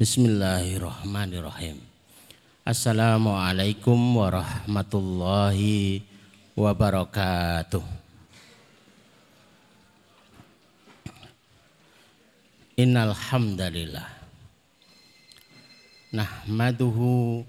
Bismillahirrahmanirrahim. 0.00 1.76
Assalamualaikum 2.64 4.00
warahmatullahi 4.16 6.00
wabarakatuh. 6.56 7.84
Innal 12.80 13.12
hamdalillah 13.12 14.08
nahmaduhu 16.16 17.44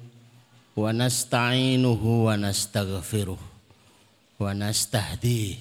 wa 0.75 0.91
nasta'inuhu 0.91 2.27
wa 2.27 2.35
nastaghfiruh 2.35 3.39
wa 4.43 4.51
nastahdihi 4.51 5.55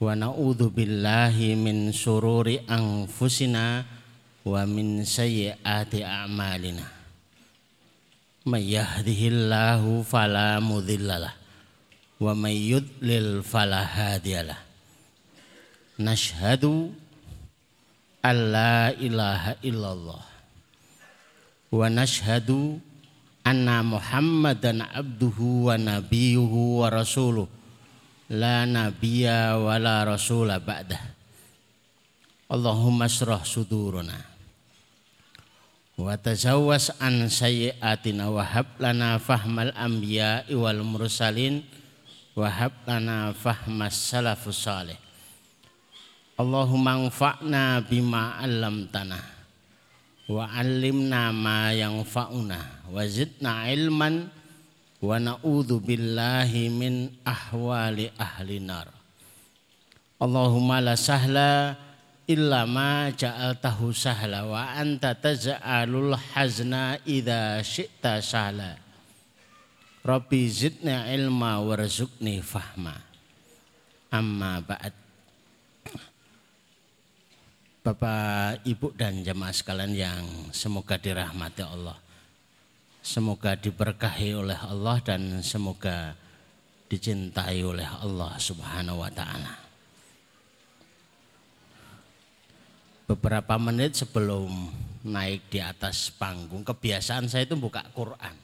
wa 0.00 0.16
na'udzu 0.16 0.72
billahi 0.72 1.52
min 1.52 1.92
sururi 1.92 2.64
anfusina 2.64 3.95
ومن 4.46 5.02
سيئات 5.02 5.90
أعمالنا. 5.94 6.86
من 8.46 8.62
يهده 8.62 9.20
الله 9.34 9.82
فلا 10.06 10.62
مضل 10.62 11.08
له 11.08 11.34
ومن 12.22 12.54
يضلل 12.54 13.42
فلا 13.42 13.82
هادي 13.82 14.42
له. 14.46 14.58
نشهد 15.98 16.64
أن 18.22 18.36
لا 18.54 18.94
إله 18.94 19.66
إلا 19.66 19.88
الله 19.92 20.22
ونشهد 21.72 22.50
أن 23.46 23.66
محمدا 23.84 24.72
عبده 24.84 25.38
ونبيه 25.40 26.52
ورسوله. 26.80 27.48
لا 28.30 28.64
نبي 28.64 29.26
ولا 29.58 29.96
رسول 30.04 30.50
بعده. 30.62 31.00
اللهم 32.46 33.02
اشرح 33.02 33.42
صدورنا. 33.44 34.35
Wa 35.96 36.12
tazawwas 36.20 36.92
an 37.00 37.24
sayyiatina 37.24 38.28
wa 38.28 38.44
hab 38.44 38.68
lana 38.76 39.16
fahmal 39.16 39.72
anbiya 39.72 40.44
wal 40.52 40.84
mursalin 40.84 41.64
wa 42.36 42.52
hab 42.52 42.72
lana 42.84 43.32
fahmas 43.32 43.96
salafus 43.96 44.60
salih. 44.60 45.00
Allahumma 46.36 47.00
anfa'na 47.00 47.80
bima 47.80 48.36
'allamtana 48.36 49.16
wa 50.28 50.44
'allimna 50.44 51.32
ma 51.32 51.72
yanfa'una 51.72 52.92
wa 52.92 53.00
zidna 53.08 53.72
ilman 53.72 54.28
wa 55.00 55.16
na'udzu 55.16 55.80
billahi 55.80 56.68
min 56.68 57.08
ahwali 57.24 58.12
ahli 58.20 58.60
nar. 58.60 58.92
Allahumma 60.20 60.84
la 60.84 60.92
sahla 60.92 61.72
illa 62.26 62.66
ma 62.66 63.10
ja'altahu 63.14 63.94
sahla 63.94 64.42
wa 64.46 64.74
anta 64.74 65.14
taj'alul 65.14 66.18
hazna 66.34 66.98
idza 67.06 67.62
syi'ta 67.62 68.18
sahla. 68.18 68.74
Rabbi 70.06 70.46
zidni 70.46 70.94
ilma 71.14 71.58
warzuqni 71.62 72.42
fahma. 72.42 72.94
Amma 74.10 74.62
ba'd. 74.62 74.94
Bapak, 77.86 78.66
Ibu 78.66 78.98
dan 78.98 79.22
jemaah 79.22 79.54
sekalian 79.54 79.94
yang 79.94 80.26
semoga 80.50 80.98
dirahmati 80.98 81.62
Allah. 81.62 81.94
Semoga 82.98 83.54
diberkahi 83.54 84.34
oleh 84.34 84.58
Allah 84.58 84.98
dan 84.98 85.38
semoga 85.46 86.18
dicintai 86.90 87.62
oleh 87.62 87.86
Allah 87.86 88.34
Subhanahu 88.42 89.06
wa 89.06 89.10
taala. 89.14 89.65
Beberapa 93.06 93.54
menit 93.54 93.94
sebelum 93.94 94.50
naik 95.06 95.46
di 95.46 95.62
atas 95.62 96.10
panggung, 96.10 96.66
kebiasaan 96.66 97.30
saya 97.30 97.46
itu 97.46 97.54
buka 97.54 97.86
Quran. 97.94 98.34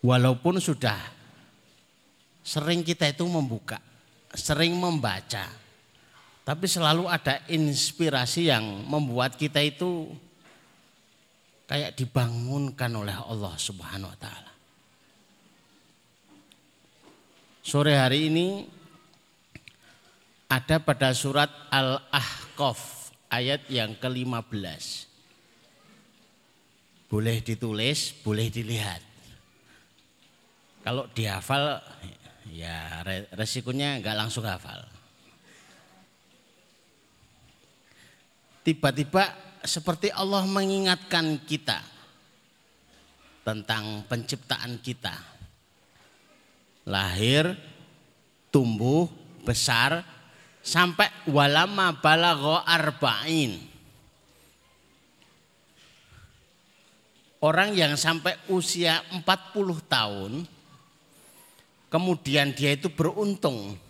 Walaupun 0.00 0.56
sudah 0.56 0.96
sering 2.40 2.80
kita 2.80 3.12
itu 3.12 3.28
membuka, 3.28 3.76
sering 4.32 4.72
membaca, 4.72 5.44
tapi 6.40 6.64
selalu 6.64 7.04
ada 7.04 7.44
inspirasi 7.52 8.48
yang 8.48 8.64
membuat 8.88 9.36
kita 9.36 9.60
itu 9.60 10.08
kayak 11.68 12.00
dibangunkan 12.00 12.88
oleh 12.96 13.12
Allah 13.12 13.54
Subhanahu 13.60 14.08
wa 14.08 14.18
taala. 14.18 14.52
Sore 17.60 17.92
hari 17.92 18.32
ini 18.32 18.79
ada 20.50 20.82
pada 20.82 21.14
surat 21.14 21.48
Al-Ahqaf 21.70 23.14
ayat 23.30 23.70
yang 23.70 23.94
ke-15. 23.94 25.06
Boleh 27.06 27.38
ditulis, 27.38 28.10
boleh 28.26 28.50
dilihat. 28.50 29.02
Kalau 30.82 31.06
dihafal 31.14 31.78
ya 32.50 33.06
resikonya 33.38 34.02
nggak 34.02 34.18
langsung 34.18 34.42
hafal. 34.42 35.00
tiba-tiba 38.70 39.32
seperti 39.64 40.12
Allah 40.12 40.44
mengingatkan 40.44 41.40
kita 41.44 41.80
tentang 43.44 44.04
penciptaan 44.06 44.78
kita. 44.78 45.16
Lahir, 46.88 47.58
tumbuh, 48.54 49.08
besar, 49.44 50.04
sampai 50.60 51.08
walama 51.28 51.96
balagho 51.96 52.60
arba'in. 52.64 53.56
Orang 57.40 57.72
yang 57.72 57.96
sampai 57.96 58.36
usia 58.52 59.00
40 59.16 59.24
tahun, 59.88 60.44
kemudian 61.88 62.52
dia 62.52 62.76
itu 62.76 62.92
beruntung. 62.92 63.80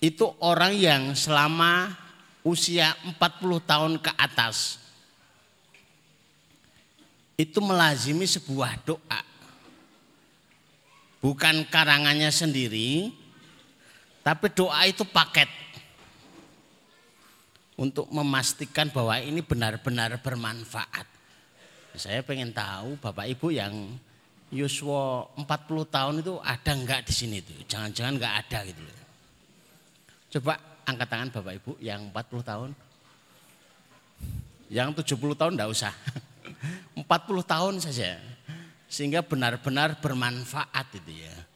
Itu 0.00 0.32
orang 0.40 0.72
yang 0.72 1.12
selama 1.12 1.92
usia 2.40 2.96
40 3.04 3.60
tahun 3.68 3.92
ke 4.00 4.10
atas 4.16 4.80
itu 7.38 7.62
melazimi 7.62 8.26
sebuah 8.26 8.82
doa. 8.82 9.22
Bukan 11.22 11.66
karangannya 11.70 12.34
sendiri, 12.34 13.14
tapi 14.28 14.52
doa 14.52 14.84
itu 14.84 15.08
paket. 15.08 15.48
Untuk 17.80 18.12
memastikan 18.12 18.92
bahwa 18.92 19.16
ini 19.16 19.40
benar-benar 19.40 20.20
bermanfaat. 20.20 21.08
Saya 21.96 22.20
pengen 22.20 22.52
tahu 22.52 23.00
Bapak 23.00 23.24
Ibu 23.24 23.48
yang 23.56 23.72
Yuswo 24.52 25.32
40 25.32 25.48
tahun 25.88 26.14
itu 26.20 26.36
ada 26.44 26.70
enggak 26.76 27.08
di 27.08 27.14
sini 27.16 27.40
tuh? 27.40 27.56
Jangan-jangan 27.64 28.20
enggak 28.20 28.34
ada 28.44 28.58
gitu. 28.68 28.82
Coba 30.36 30.60
angkat 30.84 31.08
tangan 31.08 31.28
Bapak 31.32 31.54
Ibu 31.64 31.72
yang 31.80 32.12
40 32.12 32.44
tahun. 32.44 32.70
Yang 34.68 34.88
70 35.08 35.40
tahun 35.40 35.52
enggak 35.56 35.72
usah. 35.72 35.94
40 37.00 37.08
tahun 37.48 37.74
saja. 37.80 38.20
Sehingga 38.92 39.24
benar-benar 39.24 39.96
bermanfaat 40.04 41.00
itu 41.00 41.24
ya. 41.24 41.47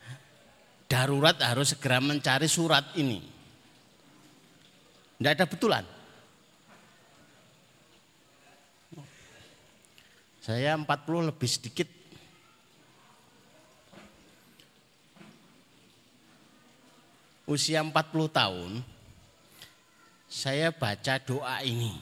Darurat 0.93 1.41
harus 1.41 1.73
segera 1.73 2.05
mencari 2.05 2.45
surat 2.45 2.85
ini. 3.01 3.25
Enggak 5.17 5.41
ada 5.41 5.47
betulan. 5.49 5.85
Saya 10.45 10.77
40 10.77 11.33
lebih 11.33 11.49
sedikit 11.49 11.89
usia 17.49 17.81
40 17.81 17.97
tahun 18.29 18.71
saya 20.29 20.77
baca 20.77 21.15
doa 21.25 21.57
ini. 21.65 21.97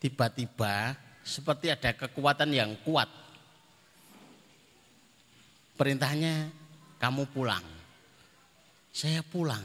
Tiba-tiba 0.00 0.96
seperti 1.20 1.68
ada 1.68 1.92
kekuatan 1.92 2.48
yang 2.48 2.72
kuat. 2.80 3.12
Perintahnya 5.76 6.57
kamu 6.98 7.26
pulang. 7.30 7.64
Saya 8.94 9.22
pulang. 9.22 9.64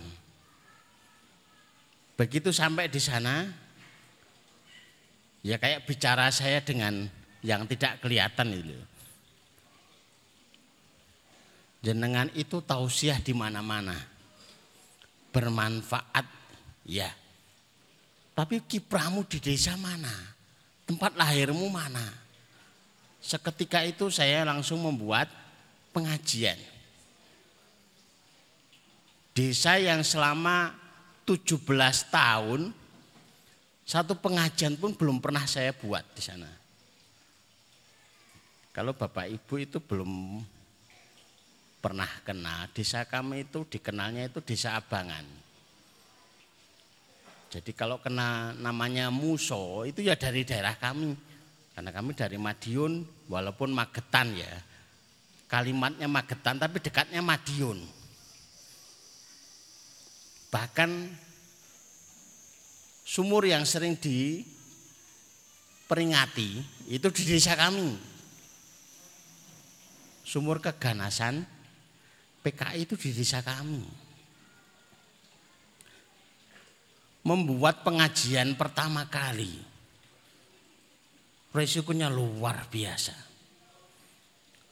Begitu 2.13 2.53
sampai 2.53 2.87
di 2.87 3.01
sana, 3.01 3.49
ya 5.41 5.57
kayak 5.57 5.89
bicara 5.89 6.29
saya 6.29 6.61
dengan 6.61 7.09
yang 7.41 7.65
tidak 7.65 7.99
kelihatan 7.99 8.53
itu. 8.53 8.77
Jenengan 11.83 12.31
itu 12.37 12.63
tausiah 12.63 13.19
di 13.19 13.35
mana-mana. 13.35 13.97
Bermanfaat 15.33 16.43
Ya. 16.87 17.11
Tapi 18.33 18.59
kiprahmu 18.63 19.23
di 19.29 19.39
desa 19.39 19.77
mana? 19.79 20.11
Tempat 20.83 21.15
lahirmu 21.15 21.69
mana? 21.71 22.03
Seketika 23.23 23.87
itu 23.87 24.11
saya 24.11 24.43
langsung 24.43 24.83
membuat 24.83 25.31
pengajian. 25.95 26.59
Desa 29.33 29.81
yang 29.81 30.05
selama 30.05 30.77
17 31.25 31.65
tahun 32.13 32.69
satu 33.83 34.15
pengajian 34.15 34.79
pun 34.79 34.95
belum 34.95 35.19
pernah 35.19 35.43
saya 35.43 35.75
buat 35.75 36.05
di 36.15 36.21
sana. 36.23 36.47
Kalau 38.73 38.97
Bapak 38.97 39.29
Ibu 39.29 39.53
itu 39.61 39.77
belum 39.77 40.41
pernah 41.77 42.09
kenal, 42.25 42.71
desa 42.71 43.05
kami 43.05 43.45
itu 43.45 43.67
dikenalnya 43.69 44.31
itu 44.31 44.39
desa 44.41 44.79
Abangan. 44.79 45.25
Jadi 47.53 47.69
kalau 47.77 48.01
kena 48.01 48.57
namanya 48.57 49.13
Muso 49.13 49.85
itu 49.85 50.01
ya 50.01 50.17
dari 50.17 50.41
daerah 50.41 50.73
kami. 50.73 51.13
Karena 51.73 51.93
kami 51.93 52.17
dari 52.17 52.37
Madiun 52.41 53.05
walaupun 53.29 53.69
Magetan 53.69 54.33
ya. 54.33 54.49
Kalimatnya 55.45 56.09
Magetan 56.09 56.57
tapi 56.57 56.81
dekatnya 56.81 57.21
Madiun. 57.21 57.77
Bahkan 60.53 61.09
sumur 63.01 63.49
yang 63.49 63.65
sering 63.65 63.97
diperingati 63.97 66.61
itu 66.93 67.09
di 67.09 67.25
desa 67.25 67.57
kami. 67.57 67.97
Sumur 70.21 70.61
keganasan 70.61 71.41
PKI 72.45 72.85
itu 72.85 72.93
di 72.93 73.17
desa 73.17 73.41
kami. 73.41 73.81
Membuat 77.25 77.81
pengajian 77.81 78.53
pertama 78.53 79.09
kali. 79.09 79.57
Resikonya 81.49 82.13
luar 82.13 82.69
biasa. 82.69 83.17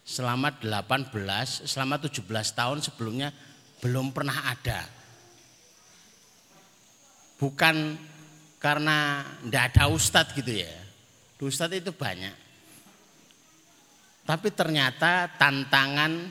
Selama 0.06 0.54
18, 0.60 1.66
selama 1.66 1.98
17 1.98 2.22
tahun 2.54 2.86
sebelumnya 2.86 3.34
belum 3.82 4.14
pernah 4.14 4.46
ada. 4.52 5.01
Bukan 7.42 7.98
karena 8.62 9.26
tidak 9.42 9.74
ada 9.74 9.84
ustadz 9.90 10.38
gitu 10.38 10.62
ya. 10.62 10.70
Ustadz 11.42 11.82
itu 11.82 11.90
banyak. 11.90 12.38
Tapi 14.22 14.54
ternyata 14.54 15.26
tantangan 15.42 16.30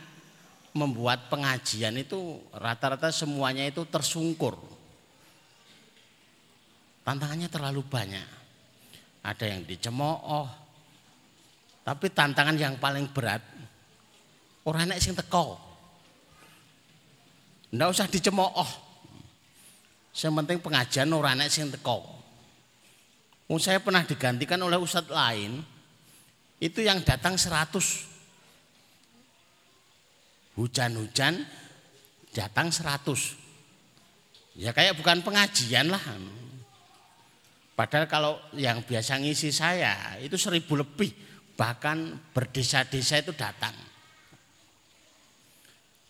membuat 0.71 1.27
pengajian 1.27 1.99
itu 1.99 2.39
rata-rata 2.55 3.11
semuanya 3.11 3.67
itu 3.67 3.83
tersungkur. 3.91 4.55
Tantangannya 7.03 7.51
terlalu 7.51 7.83
banyak. 7.83 8.29
Ada 9.27 9.51
yang 9.51 9.67
dicemooh. 9.67 10.47
Tapi 11.83 12.07
tantangan 12.15 12.55
yang 12.55 12.79
paling 12.79 13.11
berat 13.11 13.43
orang 14.63 14.87
enak 14.87 15.03
sing 15.03 15.19
teko. 15.19 15.59
Ndak 17.75 17.89
usah 17.91 18.07
dicemooh. 18.07 18.90
Yang 20.11 20.35
penting 20.43 20.59
pengajian 20.59 21.11
orang 21.15 21.39
enak 21.39 21.49
sing 21.51 21.71
teko. 21.71 22.03
Oh, 23.51 23.59
saya 23.59 23.83
pernah 23.83 24.07
digantikan 24.07 24.63
oleh 24.63 24.79
ustadz 24.79 25.11
lain, 25.11 25.59
itu 26.61 26.85
yang 26.85 27.01
datang 27.03 27.35
100. 27.35 28.07
Hujan-hujan 30.55 31.41
datang 32.37 32.69
100. 32.69 34.61
Ya 34.61 34.77
kayak 34.77 34.99
bukan 34.99 35.25
pengajian 35.25 35.89
lah. 35.89 36.03
Padahal 37.73 38.05
kalau 38.13 38.37
yang 38.53 38.85
biasa 38.85 39.17
ngisi 39.25 39.51
saya 39.57 40.21
itu 40.21 40.37
seribu 40.37 40.77
lebih. 40.77 41.11
Bahkan 41.57 42.31
berdesa-desa 42.37 43.25
itu 43.25 43.33
datang. 43.33 43.73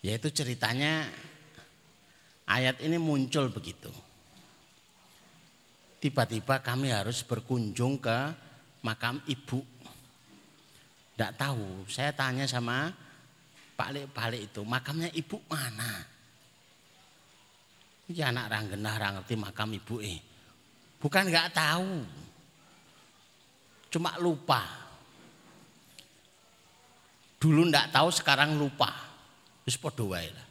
Yaitu 0.03 0.33
ceritanya 0.35 1.07
ayat 2.61 2.77
ini 2.85 3.01
muncul 3.01 3.49
begitu 3.49 3.89
tiba-tiba 6.01 6.57
kami 6.65 6.89
harus 6.89 7.21
berkunjung 7.21 8.01
ke 8.01 8.19
makam 8.81 9.21
ibu. 9.29 9.61
Tidak 11.13 11.37
tahu, 11.37 11.85
saya 11.85 12.09
tanya 12.17 12.49
sama 12.49 12.89
Pak 13.77 13.89
Lek, 13.93 14.05
Pak 14.09 14.27
Lek 14.33 14.41
itu, 14.49 14.61
makamnya 14.65 15.13
ibu 15.13 15.37
mana? 15.45 16.01
Ya 18.09 18.33
anak 18.33 18.49
ranggenah 18.49 18.97
orang 18.97 19.13
ngerti 19.21 19.35
makam 19.37 19.69
ibu 19.77 20.01
eh. 20.01 20.17
Bukan 20.97 21.29
nggak 21.29 21.53
tahu, 21.53 22.01
cuma 23.93 24.17
lupa. 24.17 24.65
Dulu 27.37 27.69
ndak 27.69 27.93
tahu, 27.93 28.09
sekarang 28.09 28.57
lupa. 28.57 28.89
Terus 29.65 29.77
podo 29.77 30.13
lah. 30.13 30.47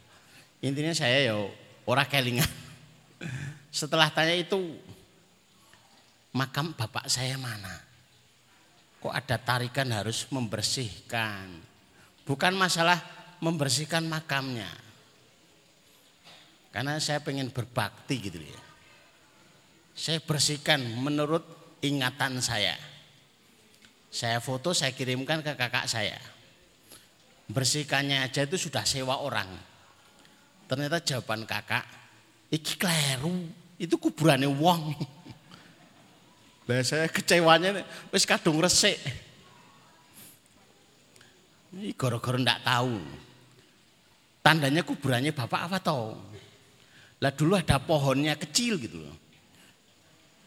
Intinya 0.63 0.91
saya 0.95 1.31
ya 1.31 1.35
orang 1.85 2.07
kelingan. 2.09 2.51
Setelah 3.71 4.11
tanya 4.11 4.35
itu 4.35 4.57
makam 6.35 6.75
bapak 6.75 7.07
saya 7.07 7.39
mana? 7.39 7.71
Kok 9.01 9.13
ada 9.15 9.37
tarikan 9.41 9.89
harus 9.89 10.29
membersihkan? 10.29 11.49
Bukan 12.27 12.53
masalah 12.53 13.01
membersihkan 13.41 14.05
makamnya. 14.05 14.69
Karena 16.71 17.01
saya 17.01 17.19
pengen 17.19 17.49
berbakti 17.49 18.15
gitu 18.21 18.39
ya. 18.39 18.61
Saya 19.91 20.19
bersihkan 20.23 20.79
menurut 21.01 21.43
ingatan 21.83 22.39
saya. 22.39 22.77
Saya 24.11 24.39
foto, 24.39 24.71
saya 24.71 24.93
kirimkan 24.93 25.43
ke 25.43 25.55
kakak 25.55 25.87
saya. 25.87 26.19
Bersihkannya 27.51 28.23
aja 28.23 28.47
itu 28.47 28.55
sudah 28.55 28.87
sewa 28.87 29.19
orang. 29.19 29.70
Ternyata 30.71 31.03
jawaban 31.03 31.43
kakak, 31.43 31.83
iki 32.47 32.79
kleru, 32.79 33.43
itu 33.75 33.91
kuburannya 33.99 34.47
wong. 34.47 34.95
Lah 36.71 36.79
saya 36.79 37.11
kecewanya 37.11 37.83
wis 38.07 38.23
kadung 38.23 38.63
resik. 38.63 38.95
Ini 41.75 41.91
gara-gara 41.91 42.39
ndak 42.39 42.63
tahu. 42.63 43.03
Tandanya 44.39 44.79
kuburannya 44.87 45.35
bapak 45.35 45.67
apa 45.67 45.77
tau? 45.83 46.15
Lah 47.19 47.35
dulu 47.35 47.59
ada 47.59 47.75
pohonnya 47.75 48.39
kecil 48.39 48.79
gitu 48.79 49.03
loh. 49.03 49.17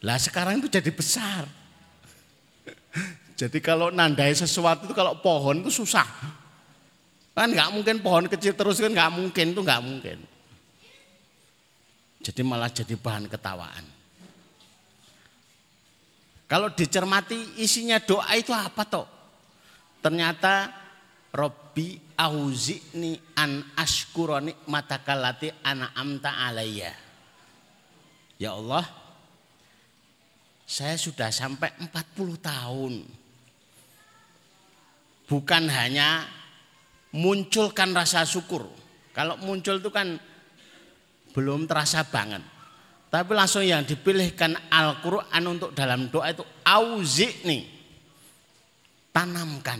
Lah 0.01 0.17
sekarang 0.17 0.57
itu 0.57 0.73
jadi 0.73 0.89
besar. 0.89 1.45
Jadi 3.39 3.59
kalau 3.59 3.91
nandai 3.91 4.31
sesuatu 4.31 4.89
itu 4.89 4.95
kalau 4.95 5.19
pohon 5.21 5.59
itu 5.59 5.83
susah. 5.83 6.07
Kan 7.35 7.51
nggak 7.51 7.71
mungkin 7.75 7.99
pohon 7.99 8.31
kecil 8.31 8.55
terus 8.55 8.79
kan 8.79 8.95
nggak 8.95 9.11
mungkin 9.11 9.51
itu 9.51 9.61
nggak 9.61 9.83
mungkin. 9.83 10.17
Jadi 12.23 12.41
malah 12.41 12.71
jadi 12.71 12.95
bahan 12.95 13.27
ketawaan. 13.27 13.85
Kalau 16.47 16.71
dicermati 16.71 17.59
isinya 17.59 17.99
doa 17.99 18.31
itu 18.39 18.55
apa 18.55 18.81
toh? 18.87 19.05
Ternyata 19.99 20.85
Robbi 21.35 21.99
auzini 22.15 23.19
an 23.35 23.75
ashkuroni 23.75 24.55
matakalati 24.71 25.51
ana 25.59 25.91
amta 25.91 26.47
alaiya. 26.47 26.95
Ya 28.39 28.55
Allah, 28.55 28.87
saya 30.63 30.95
sudah 30.95 31.27
sampai 31.35 31.75
40 31.83 32.39
tahun. 32.39 32.93
Bukan 35.27 35.63
hanya 35.67 36.23
munculkan 37.15 37.95
rasa 37.95 38.27
syukur. 38.27 38.67
Kalau 39.15 39.39
muncul 39.39 39.79
itu 39.79 39.87
kan 39.87 40.19
belum 41.31 41.63
terasa 41.63 42.03
banget. 42.03 42.43
Tapi 43.07 43.31
langsung 43.31 43.63
yang 43.63 43.87
dipilihkan 43.87 44.67
Al-Quran 44.67 45.43
untuk 45.47 45.71
dalam 45.71 46.11
doa 46.11 46.35
itu 46.35 46.43
auzi 46.67 47.31
nih. 47.47 47.63
Tanamkan. 49.15 49.79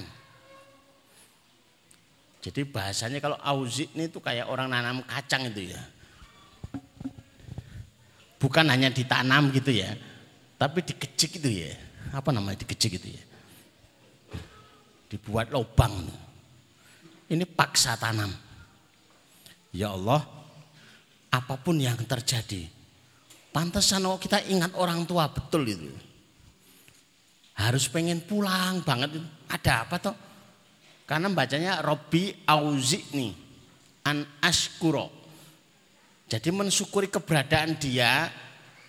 Jadi 2.40 2.64
bahasanya 2.64 3.20
kalau 3.20 3.36
auzi 3.44 3.92
nih 3.92 4.08
itu 4.08 4.24
kayak 4.24 4.48
orang 4.48 4.72
nanam 4.72 5.04
kacang 5.04 5.52
itu 5.52 5.76
ya. 5.76 5.82
Bukan 8.40 8.72
hanya 8.72 8.88
ditanam 8.88 9.52
gitu 9.52 9.76
ya. 9.76 9.92
Tapi 10.56 10.80
dikecik 10.80 11.44
itu 11.44 11.68
ya. 11.68 11.76
Apa 12.16 12.32
namanya 12.32 12.64
dikecik 12.64 13.04
itu 13.04 13.20
ya. 13.20 13.24
Dibuat 15.12 15.52
lubang. 15.52 16.25
Ini 17.32 17.46
paksa 17.50 17.98
tanam. 17.98 18.30
Ya 19.76 19.92
Allah, 19.92 20.24
apa 21.34 21.56
pun 21.60 21.76
yang 21.76 22.00
terjadi, 22.08 22.70
Pantesan 23.56 24.04
oh 24.04 24.20
kita 24.20 24.44
ingat 24.52 24.76
orang 24.76 25.08
tua 25.08 25.32
betul 25.32 25.64
itu. 25.64 25.88
Harus 27.56 27.88
pengen 27.88 28.20
pulang 28.28 28.84
banget. 28.84 29.16
Ada 29.48 29.88
apa 29.88 29.96
toh? 29.96 30.16
Karena 31.08 31.32
bacanya 31.32 31.80
Robi 31.80 32.36
nih 33.16 33.32
an 34.04 34.28
askuro. 34.44 35.08
Jadi 36.28 36.52
mensyukuri 36.52 37.08
keberadaan 37.08 37.80
dia 37.80 38.28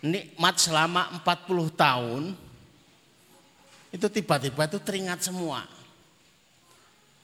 nikmat 0.03 0.59
selama 0.59 1.15
40 1.23 1.71
tahun 1.79 2.23
itu 3.95 4.07
tiba-tiba 4.11 4.67
itu 4.67 4.83
teringat 4.83 5.23
semua. 5.23 5.63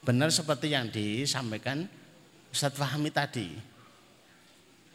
Benar 0.02 0.34
seperti 0.34 0.74
yang 0.74 0.90
disampaikan 0.90 1.86
Ustadz 2.50 2.78
Fahmi 2.78 3.14
tadi. 3.14 3.70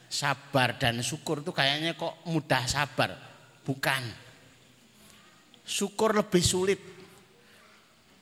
sabar 0.08 0.80
dan 0.80 1.04
syukur 1.04 1.44
itu 1.44 1.52
kayaknya 1.52 1.92
kok 1.96 2.24
mudah 2.32 2.64
sabar. 2.64 3.12
Bukan. 3.68 4.04
Syukur 5.68 6.16
lebih 6.16 6.40
sulit. 6.40 6.80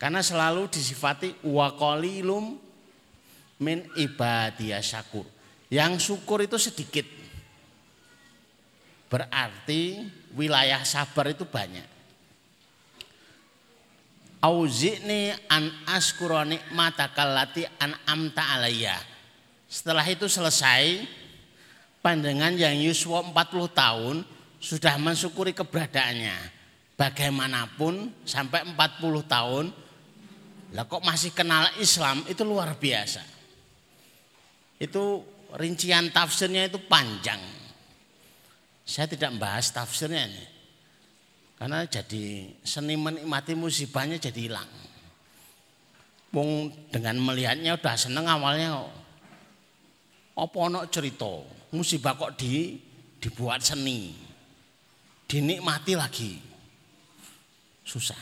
Karena 0.01 0.25
selalu 0.25 0.65
disifati 0.65 1.45
wa 1.45 1.69
qalilum 1.77 2.57
min 3.61 3.85
ibadiyah 3.93 4.81
syakur. 4.81 5.29
Yang 5.69 6.09
syukur 6.09 6.41
itu 6.41 6.57
sedikit. 6.57 7.05
Berarti 9.05 10.09
wilayah 10.33 10.81
sabar 10.81 11.29
itu 11.29 11.45
banyak. 11.45 11.94
Auzi'ni 14.43 15.31
an 15.49 15.71
askura 15.89 16.43
nikmatakal 16.43 17.31
lati 17.33 17.63
an 17.79 17.95
amta 18.05 18.55
alayya. 18.55 18.95
Setelah 19.65 20.05
itu 20.07 20.29
selesai, 20.29 21.03
pandangan 21.99 22.53
yang 22.53 22.77
yuswa 22.77 23.25
40 23.25 23.33
tahun 23.73 24.15
sudah 24.61 24.95
mensyukuri 25.01 25.51
keberadaannya. 25.51 26.53
Bagaimanapun 26.95 28.23
sampai 28.23 28.63
40 28.71 28.79
tahun, 29.27 29.65
lah 30.71 30.85
kok 30.87 31.03
masih 31.03 31.35
kenal 31.35 31.67
Islam 31.75 32.23
itu 32.31 32.41
luar 32.47 32.79
biasa. 32.79 33.19
Itu 34.79 35.23
rincian 35.55 36.11
tafsirnya 36.11 36.71
itu 36.71 36.79
panjang. 36.87 37.39
Saya 38.85 39.11
tidak 39.11 39.35
membahas 39.35 39.71
tafsirnya 39.75 40.23
ini. 40.29 40.54
Karena 41.55 41.87
jadi 41.87 42.51
seni 42.61 42.99
menikmati 42.99 43.55
musibahnya 43.55 44.19
jadi 44.19 44.51
hilang. 44.51 44.71
Wong 46.35 46.67
dengan 46.91 47.15
melihatnya 47.23 47.79
udah 47.79 47.95
seneng 47.95 48.27
awalnya. 48.27 48.83
Apa 50.35 50.57
ono 50.59 50.83
cerita, 50.91 51.31
musibah 51.71 52.19
kok 52.19 52.35
di 52.35 52.75
dibuat 53.23 53.63
seni. 53.63 54.11
Dinikmati 55.25 55.93
lagi. 55.95 56.35
Susah. 57.87 58.19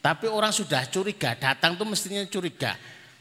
Tapi 0.00 0.26
orang 0.26 0.50
sudah 0.50 0.88
curiga, 0.90 1.36
datang 1.36 1.76
tuh 1.76 1.86
mestinya 1.86 2.24
curiga. 2.26 2.74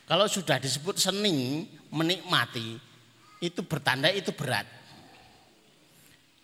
Kalau 0.09 0.25
sudah 0.25 0.57
disebut 0.57 0.97
seni, 0.97 1.69
menikmati, 1.93 2.79
itu 3.43 3.61
bertanda 3.61 4.09
itu 4.09 4.33
berat. 4.33 4.78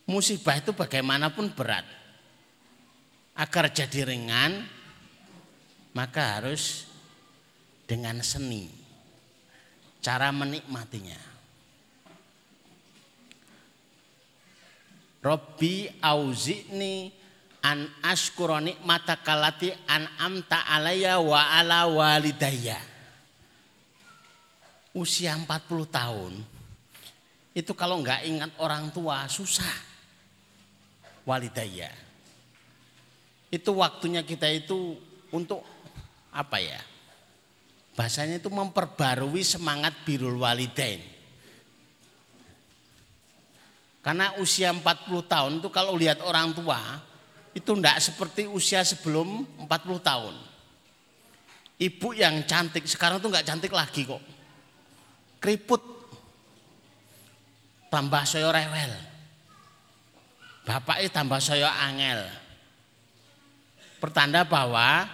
Musibah 0.06 0.62
itu 0.62 0.70
bagaimanapun 0.70 1.50
berat. 1.58 1.86
Agar 3.34 3.74
jadi 3.74 4.06
ringan, 4.06 4.62
maka 5.98 6.38
harus 6.38 6.86
dengan 7.90 8.22
seni. 8.22 8.70
Cara 10.06 10.30
menikmatinya. 10.30 11.18
Robbi 15.26 15.90
auzi'ni 16.06 17.10
an 17.66 17.90
ashkura 18.06 18.62
nikmata 18.62 19.18
kalati 19.26 19.74
an 19.90 20.06
amta 20.22 20.70
alaya 20.70 21.18
wa 21.18 21.50
ala 21.50 21.90
walidayya. 21.90 22.78
Usia 24.94 25.34
40 25.34 25.50
tahun, 25.90 26.34
itu 27.58 27.72
kalau 27.74 28.00
nggak 28.06 28.22
ingat 28.30 28.52
orang 28.62 28.94
tua 28.94 29.28
susah 29.28 29.95
walidaya. 31.26 31.90
Itu 33.50 33.82
waktunya 33.82 34.22
kita 34.22 34.48
itu 34.48 34.96
untuk 35.34 35.66
apa 36.30 36.62
ya? 36.62 36.80
Bahasanya 37.98 38.40
itu 38.40 38.48
memperbarui 38.54 39.42
semangat 39.42 39.92
birul 40.06 40.38
walidain. 40.40 41.02
Karena 44.06 44.38
usia 44.38 44.70
40 44.70 44.86
tahun 45.26 45.52
itu 45.58 45.70
kalau 45.74 45.98
lihat 45.98 46.22
orang 46.22 46.54
tua 46.54 46.78
itu 47.58 47.74
tidak 47.74 47.98
seperti 47.98 48.46
usia 48.46 48.86
sebelum 48.86 49.42
40 49.66 49.98
tahun. 49.98 50.36
Ibu 51.76 52.14
yang 52.14 52.46
cantik 52.46 52.86
sekarang 52.86 53.18
tuh 53.18 53.34
nggak 53.34 53.48
cantik 53.48 53.74
lagi 53.74 54.06
kok. 54.06 54.22
Keriput 55.42 55.82
tambah 57.90 58.24
soyo 58.28 58.52
rewel 58.52 59.15
bapaknya 60.66 61.10
tambah 61.14 61.40
saya 61.40 61.70
angel. 61.86 62.26
Pertanda 64.02 64.44
bahwa 64.44 65.08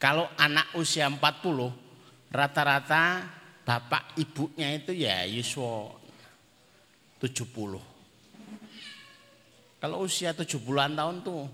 kalau 0.00 0.26
anak 0.40 0.72
usia 0.80 1.06
40 1.06 1.20
rata-rata 2.32 3.28
bapak 3.62 4.16
ibunya 4.16 4.74
itu 4.80 4.96
ya 4.96 5.28
yuswa 5.28 5.92
70. 7.20 7.78
Kalau 9.80 9.96
usia 10.04 10.32
70-an 10.32 10.92
tahun 10.96 11.16
tuh 11.20 11.44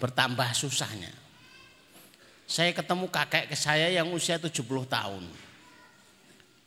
bertambah 0.00 0.48
susahnya. 0.56 1.12
Saya 2.44 2.76
ketemu 2.76 3.08
kakek 3.08 3.48
ke 3.52 3.56
saya 3.56 3.88
yang 3.88 4.12
usia 4.12 4.36
70 4.36 4.60
tahun. 4.84 5.24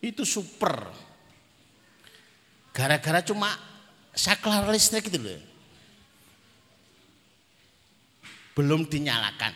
Itu 0.01 0.25
super. 0.25 0.89
Gara-gara 2.73 3.21
cuma 3.25 3.53
saklar 4.17 4.65
listrik 4.73 5.07
itu 5.07 5.21
loh. 5.21 5.39
Belum 8.57 8.89
dinyalakan. 8.89 9.53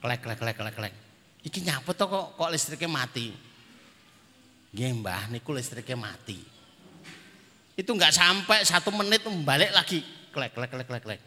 Klek 0.00 0.20
klek 0.24 0.38
klek 0.40 0.56
klek 0.56 0.74
klek. 0.74 0.94
Iki 1.44 1.68
nyapa 1.68 1.92
to 1.92 2.08
kok 2.08 2.26
kok 2.40 2.50
listriknya 2.52 2.88
mati. 2.88 3.28
Nggih 4.72 5.04
Mbah, 5.04 5.28
niku 5.28 5.52
listriknya 5.52 6.00
mati. 6.00 6.40
Itu 7.76 7.92
nggak 7.92 8.12
sampai 8.12 8.64
satu 8.64 8.88
menit 8.96 9.24
balik 9.44 9.76
lagi. 9.76 10.00
Klek 10.32 10.56
klek 10.56 10.72
klek 10.72 10.88
klek 10.88 11.02
klek. 11.04 11.20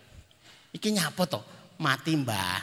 Iki 0.73 0.89
nyapa 0.97 1.29
to? 1.29 1.41
Mati 1.77 2.17
Mbah. 2.17 2.61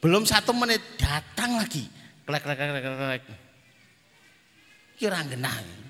Belum 0.00 0.24
satu 0.24 0.56
menit 0.56 0.80
datang 0.96 1.60
lagi. 1.60 1.84
Klek 2.24 2.40
klek 2.40 2.56
klek 2.56 2.72
klek 2.72 2.96
klek. 2.96 3.22
Kira 4.96 5.20
genah 5.28 5.82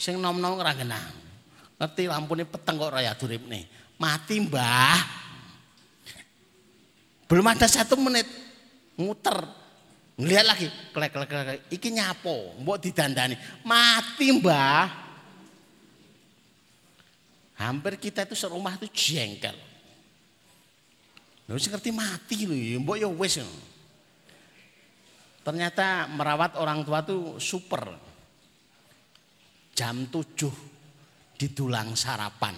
sing 0.00 0.16
nom-nom 0.16 0.56
ora 0.56 0.72
genah. 0.72 1.04
Ngerti 1.76 2.08
lampune 2.08 2.48
peteng 2.48 2.80
kok 2.80 2.92
raya 2.96 3.12
nih. 3.20 3.64
Mati, 4.00 4.40
Mbah. 4.40 5.00
Belum 7.28 7.44
ada 7.44 7.68
satu 7.68 8.00
menit 8.00 8.24
muter. 8.96 9.36
Ngelihat 10.16 10.44
lagi, 10.48 10.66
klek 10.96 11.12
klek 11.12 11.28
klek. 11.28 11.60
Iki 11.68 11.88
nyapo, 11.92 12.56
mbok 12.64 12.80
didandani. 12.80 13.36
Mati, 13.64 14.32
Mbah. 14.40 14.88
Hampir 17.60 18.00
kita 18.00 18.24
itu 18.24 18.32
serumah 18.32 18.80
itu 18.80 18.88
jengkel. 18.88 19.52
Lalu 21.44 21.60
ngerti 21.60 21.90
mati 21.92 22.48
lho, 22.48 22.80
mbok 22.80 22.96
ya 22.96 23.08
wis. 23.08 23.36
Ternyata 25.44 26.08
merawat 26.08 26.56
orang 26.56 26.84
tua 26.84 27.04
itu 27.04 27.36
super 27.36 28.09
jam 29.74 30.06
7 30.08 30.70
didulang 31.40 31.96
sarapan. 31.96 32.52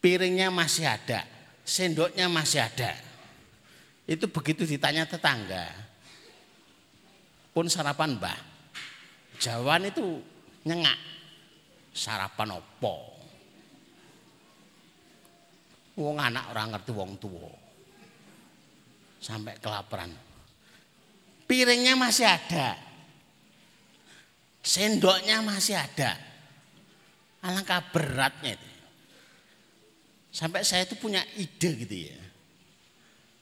Piringnya 0.00 0.48
masih 0.48 0.88
ada, 0.88 1.24
sendoknya 1.64 2.28
masih 2.28 2.64
ada. 2.64 2.92
Itu 4.08 4.26
begitu 4.28 4.66
ditanya 4.66 5.06
tetangga. 5.06 5.70
Pun 7.54 7.70
sarapan 7.70 8.16
mbah. 8.18 8.38
Jawan 9.38 9.86
itu 9.86 10.20
nyengak. 10.66 10.98
Sarapan 11.94 12.58
opo. 12.58 13.16
Wong 16.00 16.16
anak 16.16 16.48
orang 16.54 16.74
ngerti 16.74 16.90
wong 16.96 17.12
tua. 17.20 17.52
Sampai 19.20 19.60
kelaparan. 19.60 20.10
Piringnya 21.44 21.94
masih 21.98 22.24
ada. 22.24 22.89
Sendoknya 24.60 25.40
masih 25.40 25.76
ada. 25.76 26.16
Alangkah 27.40 27.80
beratnya 27.88 28.56
itu. 28.56 28.70
Sampai 30.30 30.62
saya 30.62 30.86
itu 30.86 30.94
punya 30.94 31.24
ide 31.34 31.70
gitu 31.74 31.96
ya. 32.12 32.20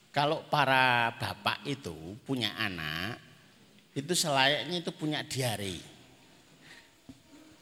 Kalau 0.09 0.41
para 0.49 1.13
bapak 1.21 1.61
itu 1.69 1.93
punya 2.25 2.57
anak, 2.57 3.21
itu 3.93 4.09
selayaknya 4.17 4.81
itu 4.81 4.91
punya 4.95 5.21
diare. 5.21 5.77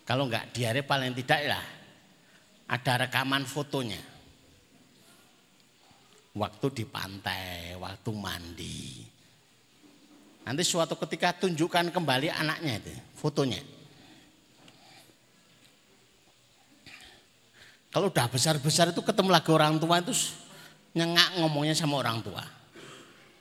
Kalau 0.08 0.32
enggak 0.32 0.56
diare 0.56 0.88
paling 0.88 1.12
tidak 1.12 1.42
lah 1.44 1.66
ada 2.72 2.94
rekaman 3.08 3.44
fotonya. 3.44 4.00
Waktu 6.38 6.66
di 6.70 6.86
pantai, 6.86 7.74
waktu 7.76 8.10
mandi. 8.14 9.17
Nanti 10.48 10.64
suatu 10.64 10.96
ketika 10.96 11.36
tunjukkan 11.36 11.92
kembali 11.92 12.32
anaknya 12.32 12.80
itu, 12.80 12.96
fotonya. 13.20 13.60
Kalau 17.92 18.08
udah 18.08 18.32
besar-besar 18.32 18.96
itu 18.96 19.04
ketemu 19.04 19.36
lagi 19.36 19.52
orang 19.52 19.76
tua 19.76 20.00
itu 20.00 20.16
nyengak 20.96 21.36
ngomongnya 21.44 21.76
sama 21.76 22.00
orang 22.00 22.24
tua. 22.24 22.40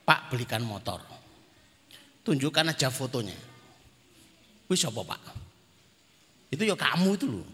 Pak 0.03 0.35
belikan 0.35 0.67
motor. 0.67 0.99
Tunjukkan 2.27 2.75
aja 2.75 2.91
fotonya. 2.91 3.39
Wis 4.67 4.83
apa 4.83 4.99
Pak? 4.99 5.21
Itu 6.51 6.67
ya 6.67 6.75
kamu 6.75 7.15
itu 7.15 7.27
loh. 7.39 7.47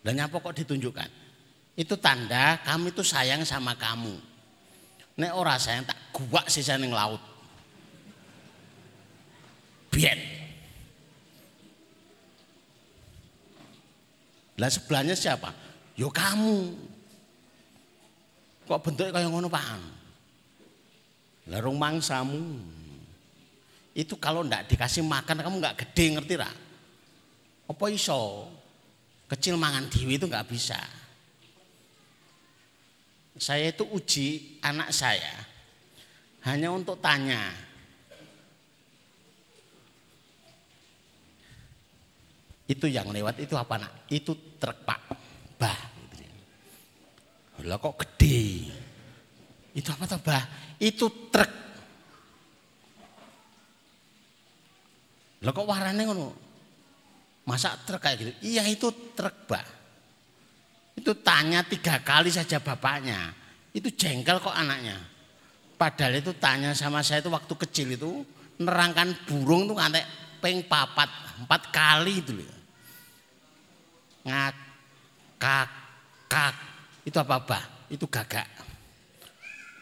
Dan 0.00 0.24
nyapa 0.24 0.40
kok 0.40 0.56
ditunjukkan? 0.56 1.10
Itu 1.76 2.00
tanda 2.00 2.56
kami 2.64 2.96
itu 2.96 3.04
sayang 3.04 3.44
sama 3.44 3.76
kamu. 3.76 4.16
Nek 5.20 5.32
ora 5.36 5.60
sayang 5.60 5.84
tak 5.84 6.00
gua 6.16 6.48
sisa 6.48 6.80
ning 6.80 6.96
laut. 6.96 7.29
Biar. 9.90 10.18
Lah 14.60 14.70
sebelahnya 14.70 15.16
siapa? 15.16 15.50
Yo 15.96 16.08
kamu. 16.08 16.76
Kok 18.70 18.80
bentuknya 18.86 19.10
kayak 19.10 19.28
ngono 19.32 19.50
Pak? 19.50 19.64
Larung 21.50 21.80
mangsamu. 21.80 22.60
Itu 23.90 24.14
kalau 24.22 24.46
ndak 24.46 24.70
dikasih 24.70 25.02
makan 25.02 25.42
kamu 25.42 25.56
nggak 25.58 25.78
gede 25.82 26.04
ngerti 26.14 26.34
ra? 26.38 26.50
Apa 27.66 27.84
iso? 27.90 28.46
Kecil 29.26 29.58
mangan 29.58 29.90
dewi 29.90 30.18
itu 30.18 30.26
nggak 30.30 30.46
bisa. 30.46 30.78
Saya 33.40 33.72
itu 33.72 33.88
uji 33.88 34.60
anak 34.60 34.92
saya 34.92 35.32
hanya 36.44 36.70
untuk 36.70 37.00
tanya. 37.00 37.69
Itu 42.70 42.86
yang 42.86 43.10
lewat 43.10 43.42
itu 43.42 43.58
apa 43.58 43.74
nak? 43.82 44.06
Itu 44.06 44.54
truk 44.62 44.86
pak, 44.86 45.00
bah. 45.58 45.78
Lah 47.66 47.76
kok 47.76 47.98
gede? 48.06 48.70
Itu 49.74 49.90
apa 49.90 50.06
tuh 50.06 50.22
bah? 50.22 50.44
Itu 50.78 51.10
truk. 51.34 51.50
Lah 55.40 55.52
kok 55.56 55.66
warnanya 55.66 56.04
ngono? 56.06 56.28
Masa 57.48 57.74
truk 57.82 57.98
kayak 57.98 58.16
gitu? 58.20 58.32
Iya 58.54 58.68
itu 58.68 58.88
truk, 59.16 59.48
Mbak. 59.48 59.66
Itu 61.00 61.16
tanya 61.24 61.64
tiga 61.64 62.04
kali 62.04 62.28
saja 62.28 62.60
bapaknya. 62.60 63.32
Itu 63.72 63.88
jengkel 63.90 64.38
kok 64.38 64.52
anaknya. 64.52 65.00
Padahal 65.80 66.20
itu 66.20 66.36
tanya 66.36 66.76
sama 66.76 67.00
saya 67.00 67.24
itu 67.24 67.32
waktu 67.32 67.54
kecil 67.56 67.88
itu 67.96 68.20
nerangkan 68.60 69.16
burung 69.24 69.64
tuh 69.64 69.80
ngantek 69.80 70.04
peng 70.44 70.60
papat 70.68 71.08
empat 71.40 71.72
kali 71.72 72.20
itu 72.20 72.36
loh. 72.36 72.59
Ngak 74.24 74.54
kak 75.40 75.68
kak 76.28 76.54
itu 77.04 77.16
apa 77.16 77.36
bah? 77.40 77.64
Itu 77.90 78.06
gagak. 78.06 78.46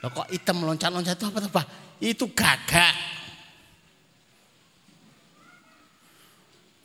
Loh 0.00 0.11
kok 0.14 0.30
hitam 0.30 0.62
loncat-loncat 0.62 1.18
itu 1.18 1.26
apa 1.26 1.38
bah? 1.50 1.66
Itu 1.99 2.30
gagak. 2.30 2.95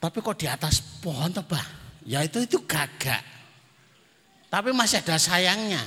Tapi 0.03 0.17
kok 0.19 0.35
di 0.35 0.47
atas 0.51 0.83
pohon 0.99 1.31
tebah? 1.31 1.63
Ya 2.03 2.19
itu 2.27 2.43
itu 2.43 2.59
gagak. 2.67 3.23
Tapi 4.51 4.69
masih 4.75 4.99
ada 4.99 5.15
sayangnya. 5.15 5.79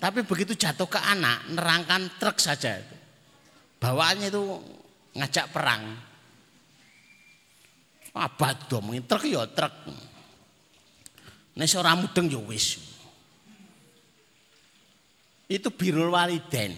Tapi 0.00 0.24
begitu 0.24 0.56
jatuh 0.56 0.88
ke 0.88 0.96
anak, 0.96 1.44
nerangkan 1.54 2.08
truk 2.18 2.40
saja. 2.40 2.80
Bawaannya 3.78 4.32
itu 4.32 4.42
ngajak 5.14 5.46
perang. 5.52 5.82
Abad 8.10 8.58
mungkin 8.82 9.06
truk 9.06 9.22
ya 9.28 9.46
truk. 9.46 9.72
Nek 11.60 11.68
seorang 11.68 12.08
mudeng 12.08 12.32
ya 12.32 12.40
wis. 12.40 12.80
Itu 15.44 15.68
birul 15.68 16.08
waliden. 16.08 16.72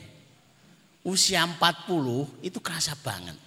Usia 1.06 1.46
40 1.46 2.42
itu 2.42 2.58
kerasa 2.58 2.98
banget. 2.98 3.38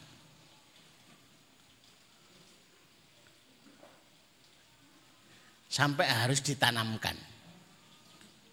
sampai 5.76 6.08
harus 6.08 6.40
ditanamkan. 6.40 7.20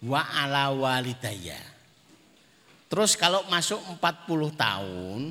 Wa 0.03 0.27
ala 0.43 0.75
walidaya. 0.75 1.55
Terus 2.91 3.15
kalau 3.15 3.47
masuk 3.47 3.79
40 3.95 4.51
tahun 4.59 5.21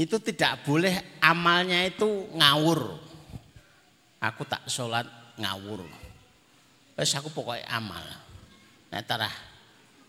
itu 0.00 0.16
tidak 0.24 0.64
boleh 0.64 1.20
amalnya 1.20 1.84
itu 1.84 2.32
ngawur. 2.32 2.96
Aku 4.16 4.48
tak 4.48 4.64
sholat 4.72 5.04
ngawur. 5.36 5.84
Terus 6.96 7.12
aku 7.20 7.28
pokoknya 7.28 7.68
amal. 7.68 8.02
Nah 8.88 9.02
tarah 9.04 9.32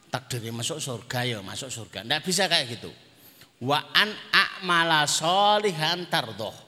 takdirnya 0.08 0.56
masuk 0.56 0.80
surga 0.80 1.28
ya 1.28 1.38
masuk 1.43 1.67
surga. 1.67 2.08
Tidak 2.08 2.21
bisa 2.23 2.47
kayak 2.47 2.80
gitu. 2.80 2.91
Wa 3.60 3.91
an 3.91 4.15
a'mala 4.32 5.04
solihan 5.10 6.08
tardoh 6.08 6.67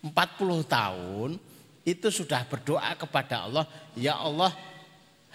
40 0.00 0.64
tahun 0.64 1.30
itu 1.84 2.08
sudah 2.08 2.44
berdoa 2.48 2.96
kepada 2.96 3.44
Allah, 3.48 3.64
ya 3.96 4.16
Allah 4.16 4.52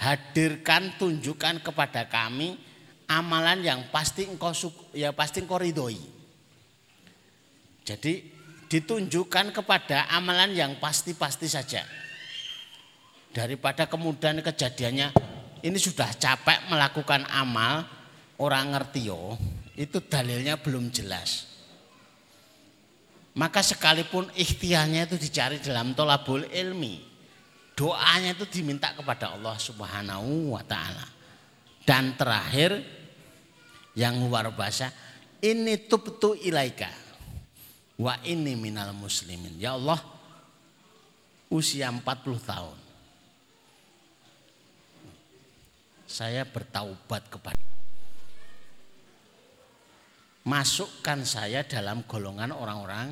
hadirkan 0.01 0.97
tunjukkan 0.97 1.61
kepada 1.61 2.09
kami 2.09 2.57
amalan 3.05 3.61
yang 3.61 3.81
pasti 3.93 4.25
engkau 4.25 4.53
ya 4.93 5.13
pasti 5.13 5.45
engkau 5.45 5.61
ridhoi. 5.61 6.01
Jadi 7.85 8.13
ditunjukkan 8.65 9.53
kepada 9.53 10.09
amalan 10.09 10.57
yang 10.57 10.81
pasti-pasti 10.81 11.45
saja. 11.45 11.85
Daripada 13.35 13.83
kemudian 13.83 14.39
kejadiannya 14.39 15.11
ini 15.59 15.75
sudah 15.75 16.07
capek 16.15 16.71
melakukan 16.71 17.27
amal, 17.27 17.83
orang 18.39 18.71
ngerti 18.71 19.11
yo, 19.11 19.35
itu 19.75 19.99
dalilnya 19.99 20.55
belum 20.55 20.87
jelas. 20.87 21.51
Maka 23.35 23.59
sekalipun 23.59 24.31
ikhtiarnya 24.31 25.11
itu 25.11 25.19
dicari 25.19 25.59
dalam 25.59 25.91
tolabul 25.91 26.47
ilmi. 26.47 27.03
Doanya 27.75 28.31
itu 28.31 28.47
diminta 28.47 28.95
kepada 28.95 29.35
Allah 29.35 29.59
subhanahu 29.59 30.55
wa 30.55 30.63
ta'ala. 30.63 31.03
Dan 31.83 32.15
terakhir 32.15 32.79
yang 33.99 34.15
luar 34.23 34.47
biasa. 34.55 34.95
Ini 35.43 35.91
tubtu 35.91 36.39
ilaika. 36.39 36.87
Wa 37.99 38.15
ini 38.23 38.55
minal 38.55 38.95
muslimin. 38.95 39.59
Ya 39.59 39.75
Allah 39.75 39.99
usia 41.51 41.91
40 41.91 41.99
tahun. 42.39 42.84
Saya 46.15 46.47
bertaubat 46.47 47.27
kepada 47.27 47.59
masukkan 50.47 51.19
saya 51.27 51.67
dalam 51.67 52.07
golongan 52.07 52.55
orang-orang 52.55 53.11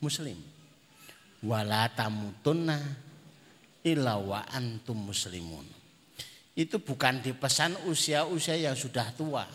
muslim. 0.00 0.38
Wala 1.44 1.92
tamutunna 1.92 2.78
illa 3.84 4.16
muslimun. 4.88 5.66
Itu 6.56 6.82
bukan 6.82 7.22
dipesan 7.22 7.86
usia-usia 7.86 8.56
yang 8.58 8.74
sudah 8.74 9.12
tua. 9.14 9.46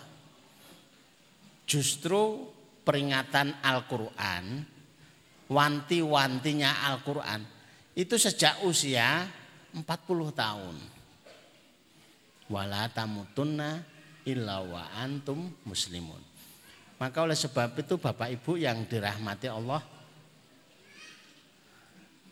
Justru 1.68 2.48
peringatan 2.86 3.60
Al-Qur'an, 3.60 4.64
wanti-wantinya 5.52 6.88
Al-Qur'an 6.94 7.42
itu 7.98 8.16
sejak 8.16 8.64
usia 8.64 9.28
40 9.76 9.82
tahun. 10.32 10.93
Wala 12.54 12.86
tamutunna 12.94 13.82
illa 14.30 14.62
antum 14.94 15.50
muslimun. 15.66 16.22
Maka 17.02 17.26
oleh 17.26 17.34
sebab 17.34 17.74
itu 17.82 17.98
Bapak 17.98 18.30
Ibu 18.30 18.62
yang 18.62 18.86
dirahmati 18.86 19.50
Allah 19.50 19.82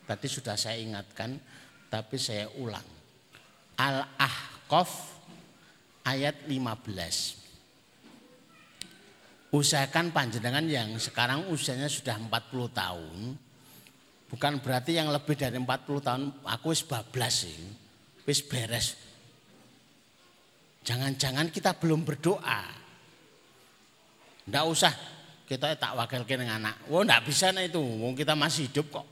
Tadi 0.02 0.26
sudah 0.26 0.58
saya 0.58 0.76
ingatkan, 0.82 1.38
tapi 1.86 2.18
saya 2.18 2.50
ulang. 2.58 2.84
Al-Ahqaf 3.78 4.90
ayat 6.04 6.44
15. 6.50 7.40
Usahakan 9.56 10.12
panjenengan 10.12 10.64
yang 10.68 10.96
sekarang 11.00 11.48
usianya 11.52 11.88
sudah 11.88 12.16
40 12.16 12.28
tahun, 12.76 13.36
bukan 14.32 14.52
berarti 14.64 14.96
yang 14.96 15.12
lebih 15.12 15.32
dari 15.32 15.60
40 15.60 15.66
tahun, 16.04 16.22
aku 16.44 16.72
wis 16.72 16.84
bablas 16.84 17.48
sih, 17.48 17.56
wis 18.24 18.40
beres. 18.44 18.96
Jangan-jangan 20.82 21.50
kita 21.54 21.78
belum 21.78 22.02
berdoa. 22.02 22.62
Ndak 24.50 24.64
usah 24.66 24.94
kita 25.46 25.78
tak 25.78 25.94
wakilkan 25.94 26.42
dengan 26.42 26.58
anak. 26.58 26.90
Wah, 26.90 27.00
oh, 27.00 27.02
ndak 27.06 27.22
bisa 27.28 27.54
nah 27.54 27.62
itu, 27.62 27.78
wong 27.78 28.18
kita 28.18 28.34
masih 28.34 28.66
hidup 28.66 28.90
kok. 28.90 29.06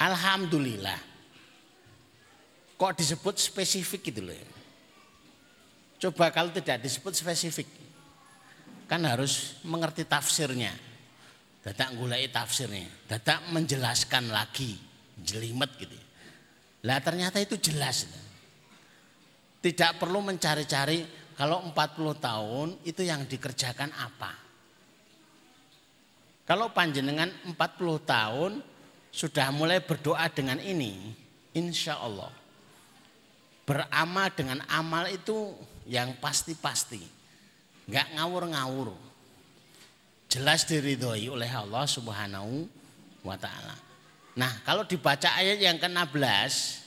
Alhamdulillah. 0.00 1.00
Kok 2.74 2.92
disebut 2.96 3.36
spesifik 3.36 4.10
gitu 4.10 4.22
loh. 4.24 4.36
Coba 6.00 6.32
kalau 6.32 6.50
tidak 6.50 6.82
disebut 6.84 7.12
spesifik. 7.14 7.68
Kan 8.88 9.04
harus 9.08 9.56
mengerti 9.64 10.04
tafsirnya. 10.04 10.72
Dadak 11.64 11.96
ngulai 11.96 12.28
tafsirnya. 12.28 12.84
Dadak 13.08 13.48
menjelaskan 13.52 14.28
lagi. 14.28 14.76
Jelimet 15.20 15.70
gitu. 15.80 15.96
Lah 16.84 17.00
ternyata 17.00 17.40
itu 17.40 17.56
jelas. 17.56 18.23
Tidak 19.64 19.96
perlu 19.96 20.20
mencari-cari 20.20 21.32
kalau 21.32 21.64
40 21.72 22.20
tahun 22.20 22.68
itu 22.84 23.00
yang 23.00 23.24
dikerjakan 23.24 23.96
apa. 23.96 24.36
Kalau 26.44 26.68
panjenengan 26.76 27.32
40 27.48 27.56
tahun 28.04 28.52
sudah 29.08 29.48
mulai 29.56 29.80
berdoa 29.80 30.28
dengan 30.28 30.60
ini, 30.60 31.16
insya 31.56 31.96
Allah. 31.96 32.28
Beramal 33.64 34.28
dengan 34.36 34.60
amal 34.68 35.08
itu 35.08 35.56
yang 35.88 36.12
pasti-pasti. 36.20 37.00
Enggak 37.88 38.12
ngawur-ngawur. 38.20 38.92
Jelas 40.28 40.68
diridhoi 40.68 41.32
oleh 41.32 41.48
Allah 41.48 41.88
subhanahu 41.88 42.68
wa 43.24 43.36
ta'ala. 43.40 43.76
Nah 44.36 44.60
kalau 44.68 44.84
dibaca 44.84 45.32
ayat 45.40 45.56
yang 45.56 45.80
ke-16 45.80 46.83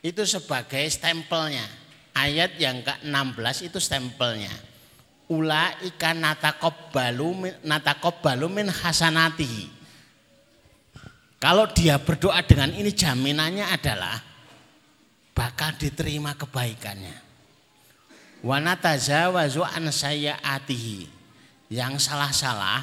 itu 0.00 0.22
sebagai 0.24 0.82
stempelnya. 0.88 1.64
Ayat 2.10 2.58
yang 2.58 2.82
ke-16 2.82 3.70
itu 3.70 3.78
stempelnya 3.78 4.50
ula 5.30 5.70
ikan 5.94 6.18
natakobbalu 6.18 7.54
natakobbalu 7.62 8.46
min 8.50 8.66
hasanatihi. 8.66 9.78
Kalau 11.40 11.70
dia 11.70 11.96
berdoa 11.96 12.42
dengan 12.44 12.74
ini 12.74 12.92
jaminannya 12.92 13.64
adalah 13.64 14.18
bakal 15.32 15.72
diterima 15.78 16.36
kebaikannya. 16.36 17.32
Wanatazawazu 18.44 19.64
an 19.64 19.88
atihi 19.88 21.08
Yang 21.70 22.10
salah-salah 22.10 22.82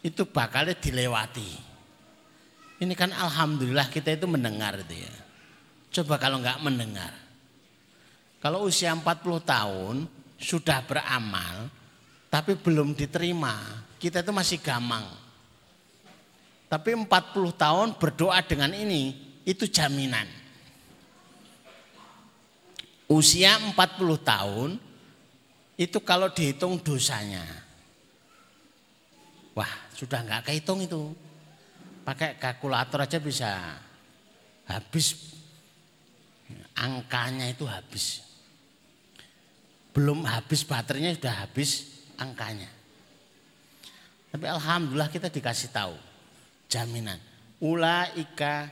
itu 0.00 0.24
bakal 0.26 0.66
dilewati. 0.72 1.60
Ini 2.80 2.94
kan 2.98 3.12
alhamdulillah 3.14 3.92
kita 3.92 4.16
itu 4.16 4.26
mendengar 4.26 4.80
itu 4.80 5.04
ya. 5.06 5.14
Coba 5.94 6.18
kalau 6.18 6.42
nggak 6.42 6.58
mendengar. 6.58 7.14
Kalau 8.42 8.66
usia 8.66 8.90
40 8.90 9.06
tahun 9.46 9.96
sudah 10.36 10.82
beramal 10.82 11.70
tapi 12.34 12.58
belum 12.58 12.98
diterima, 12.98 13.54
kita 14.02 14.26
itu 14.26 14.34
masih 14.34 14.58
gamang. 14.58 15.06
Tapi 16.66 16.98
40 16.98 17.06
tahun 17.54 17.94
berdoa 17.94 18.42
dengan 18.42 18.74
ini 18.74 19.14
itu 19.46 19.70
jaminan. 19.70 20.26
Usia 23.06 23.54
40 23.54 23.78
tahun 24.18 24.70
itu 25.78 25.98
kalau 26.02 26.26
dihitung 26.34 26.82
dosanya. 26.82 27.46
Wah, 29.54 29.70
sudah 29.94 30.26
nggak 30.26 30.50
kehitung 30.50 30.82
itu. 30.82 31.14
Pakai 32.02 32.34
kalkulator 32.42 33.06
aja 33.06 33.22
bisa 33.22 33.78
habis 34.66 35.33
angkanya 36.74 37.50
itu 37.50 37.64
habis 37.66 38.24
belum 39.94 40.26
habis 40.26 40.66
baterainya 40.66 41.14
sudah 41.14 41.34
habis 41.46 41.70
angkanya. 42.18 42.66
Tapi 44.34 44.46
alhamdulillah 44.50 45.06
kita 45.06 45.30
dikasih 45.30 45.70
tahu 45.70 45.94
jaminan. 46.66 47.22
Ulaika 47.62 48.66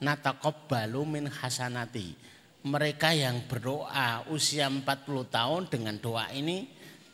natakobbalu 0.00 1.04
min 1.04 1.24
hasanati. 1.28 2.16
Mereka 2.64 3.12
yang 3.12 3.44
berdoa 3.44 4.24
usia 4.32 4.72
40 4.72 4.88
tahun 5.28 5.62
dengan 5.68 6.00
doa 6.00 6.32
ini 6.32 6.64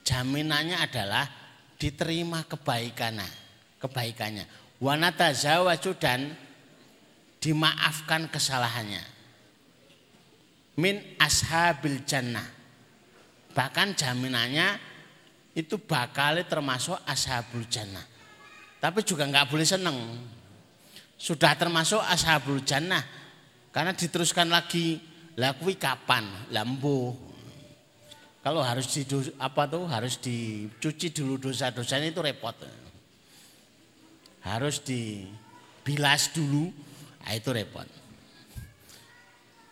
jaminannya 0.06 0.78
adalah 0.78 1.26
diterima 1.74 2.46
kebaikannya, 2.46 3.26
kebaikannya. 3.82 4.46
Wanata 4.78 5.34
zawaju 5.34 5.90
dan 5.98 6.38
dimaafkan 7.42 8.30
kesalahannya. 8.30 9.02
Min 10.80 10.96
ashabil 11.20 12.08
jannah 12.08 12.60
Bahkan 13.50 13.98
jaminannya 13.98 14.78
itu 15.58 15.82
bakal 15.82 16.38
termasuk 16.46 16.96
ashabul 17.02 17.66
jannah. 17.66 18.06
Tapi 18.78 19.02
juga 19.02 19.26
nggak 19.26 19.50
boleh 19.50 19.66
seneng. 19.66 19.98
Sudah 21.18 21.58
termasuk 21.58 22.00
ashabul 22.00 22.62
jannah. 22.62 23.02
Karena 23.74 23.92
diteruskan 23.92 24.48
lagi, 24.48 25.02
lakui 25.36 25.76
kapan? 25.76 26.24
Lambu. 26.54 27.12
Kalau 28.40 28.64
harus 28.64 28.88
di 28.88 29.04
apa 29.36 29.68
tuh 29.68 29.84
harus 29.84 30.16
dicuci 30.16 31.12
dulu 31.12 31.36
dosa-dosanya 31.36 32.08
itu 32.08 32.24
repot. 32.24 32.56
Harus 34.40 34.80
dibilas 34.80 36.32
dulu, 36.32 36.72
nah 37.20 37.36
itu 37.36 37.52
repot. 37.52 37.99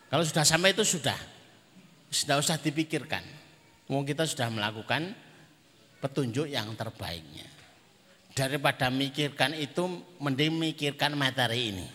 Kalau 0.08 0.24
sudah 0.24 0.44
sampai 0.44 0.72
itu 0.72 0.84
sudah, 0.88 1.16
sudah 2.08 2.40
usah 2.40 2.56
dipikirkan. 2.56 3.20
Mau 3.92 4.04
kita 4.04 4.24
sudah 4.24 4.48
melakukan 4.48 5.12
petunjuk 6.00 6.48
yang 6.48 6.72
terbaiknya. 6.72 7.44
Daripada 8.32 8.88
mikirkan 8.88 9.52
itu, 9.52 9.84
mending 10.16 10.56
mikirkan 10.56 11.12
materi 11.12 11.76
ini. 11.76 11.88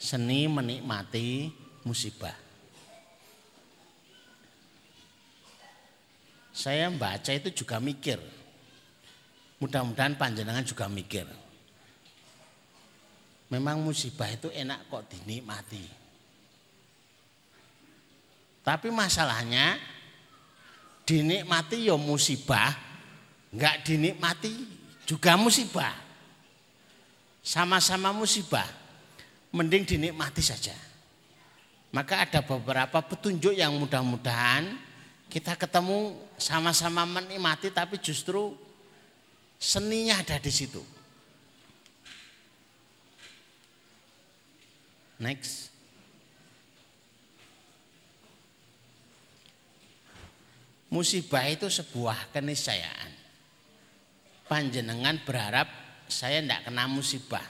Seni 0.00 0.48
menikmati 0.48 1.52
musibah. 1.84 2.36
Saya 6.56 6.88
membaca 6.88 7.32
itu 7.36 7.52
juga 7.52 7.76
mikir. 7.76 8.16
Mudah-mudahan 9.60 10.16
panjenengan 10.16 10.64
juga 10.64 10.88
mikir. 10.88 11.28
Memang 13.52 13.84
musibah 13.84 14.32
itu 14.32 14.48
enak 14.48 14.88
kok 14.88 15.04
dinikmati. 15.12 16.05
Tapi 18.66 18.90
masalahnya 18.90 19.78
dinikmati 21.06 21.86
ya 21.86 21.94
musibah, 21.94 22.74
enggak 23.54 23.86
dinikmati 23.86 24.50
juga 25.06 25.38
musibah. 25.38 25.94
Sama-sama 27.46 28.10
musibah, 28.10 28.66
mending 29.54 29.86
dinikmati 29.86 30.42
saja. 30.42 30.74
Maka 31.94 32.26
ada 32.26 32.42
beberapa 32.42 32.98
petunjuk 33.06 33.54
yang 33.54 33.70
mudah-mudahan 33.78 34.66
kita 35.30 35.54
ketemu 35.54 36.18
sama-sama 36.34 37.06
menikmati 37.06 37.70
tapi 37.70 38.02
justru 38.02 38.50
seninya 39.62 40.18
ada 40.18 40.42
di 40.42 40.50
situ. 40.50 40.82
Next. 45.22 45.75
Musibah 50.86 51.42
itu 51.50 51.66
sebuah 51.66 52.30
keniscayaan. 52.30 53.10
Panjenengan 54.46 55.18
berharap 55.26 55.66
saya 56.06 56.38
tidak 56.38 56.70
kena 56.70 56.86
musibah. 56.86 57.42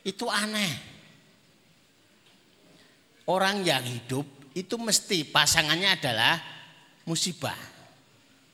Itu 0.00 0.32
aneh. 0.32 0.72
Orang 3.28 3.60
yang 3.64 3.84
hidup 3.84 4.24
itu 4.56 4.76
mesti 4.80 5.28
pasangannya 5.28 6.00
adalah 6.00 6.40
musibah. 7.04 7.56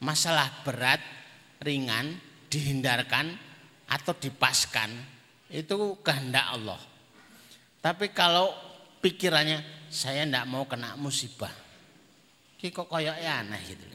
Masalah 0.03 0.67
berat, 0.67 0.99
ringan, 1.63 2.19
dihindarkan 2.51 3.31
atau 3.87 4.15
dipaskan 4.19 4.91
itu 5.51 5.99
kehendak 6.03 6.47
Allah. 6.59 6.81
Tapi 7.79 8.11
kalau 8.11 8.51
pikirannya 8.99 9.63
saya 9.91 10.27
tidak 10.27 10.47
mau 10.51 10.67
kena 10.67 10.99
musibah 10.99 11.70
Ki 12.61 12.69
kok 12.69 12.93
ya 13.01 13.17
aneh 13.17 13.63
gitu. 13.65 13.89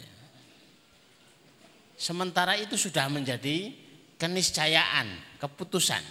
Sementara 1.93 2.57
itu 2.57 2.73
sudah 2.73 3.05
menjadi 3.13 3.69
keniscayaan, 4.17 5.37
keputusan. 5.37 6.01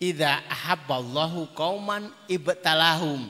Idza 0.00 0.40
ahabballahu 0.48 1.52
qauman 1.52 2.08
ibtalahum. 2.24 3.28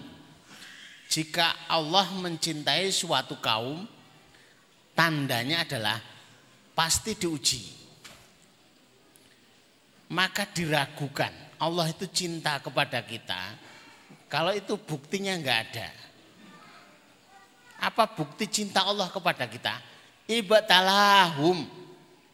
Jika 1.10 1.66
Allah 1.66 2.06
mencintai 2.14 2.94
suatu 2.94 3.42
kaum, 3.42 3.90
tandanya 4.94 5.66
adalah 5.66 5.98
pasti 6.78 7.18
diuji. 7.18 7.62
Maka 10.14 10.46
diragukan 10.46 11.58
Allah 11.58 11.90
itu 11.90 12.06
cinta 12.06 12.62
kepada 12.62 13.02
kita. 13.02 13.58
Kalau 14.30 14.54
itu 14.54 14.78
buktinya 14.78 15.34
enggak 15.34 15.58
ada 15.74 16.03
apa 17.80 18.10
bukti 18.10 18.46
cinta 18.46 18.86
Allah 18.86 19.10
kepada 19.10 19.46
kita? 19.48 19.74
Ibatalahum 20.30 21.64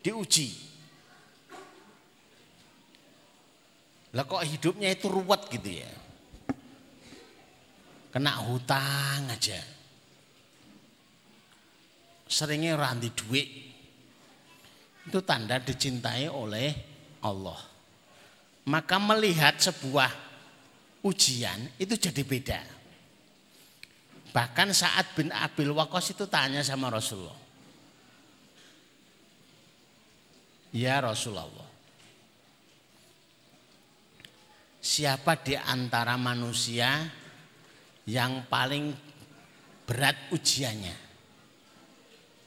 diuji. 0.04 0.70
Lah 4.10 4.26
kok 4.26 4.42
hidupnya 4.42 4.90
itu 4.90 5.06
ruwet 5.06 5.46
gitu 5.50 5.70
ya. 5.70 5.90
Kena 8.10 8.42
hutang 8.42 9.30
aja. 9.30 9.58
Seringnya 12.26 12.74
ranti 12.74 13.10
duit. 13.14 13.48
Itu 15.06 15.22
tanda 15.22 15.62
dicintai 15.62 16.26
oleh 16.26 16.74
Allah. 17.22 17.58
Maka 18.66 18.98
melihat 18.98 19.58
sebuah 19.58 20.10
ujian 21.06 21.70
itu 21.78 21.94
jadi 21.94 22.22
beda. 22.26 22.79
Bahkan 24.30 24.70
saat 24.70 25.10
bin 25.18 25.34
Abil 25.34 25.74
Wakos 25.74 26.14
itu 26.14 26.26
tanya 26.30 26.62
sama 26.62 26.86
Rasulullah. 26.86 27.38
Ya 30.70 31.02
Rasulullah. 31.02 31.50
Siapa 34.80 35.34
di 35.42 35.58
antara 35.58 36.14
manusia 36.14 37.04
yang 38.06 38.46
paling 38.46 38.94
berat 39.84 40.30
ujiannya? 40.30 40.96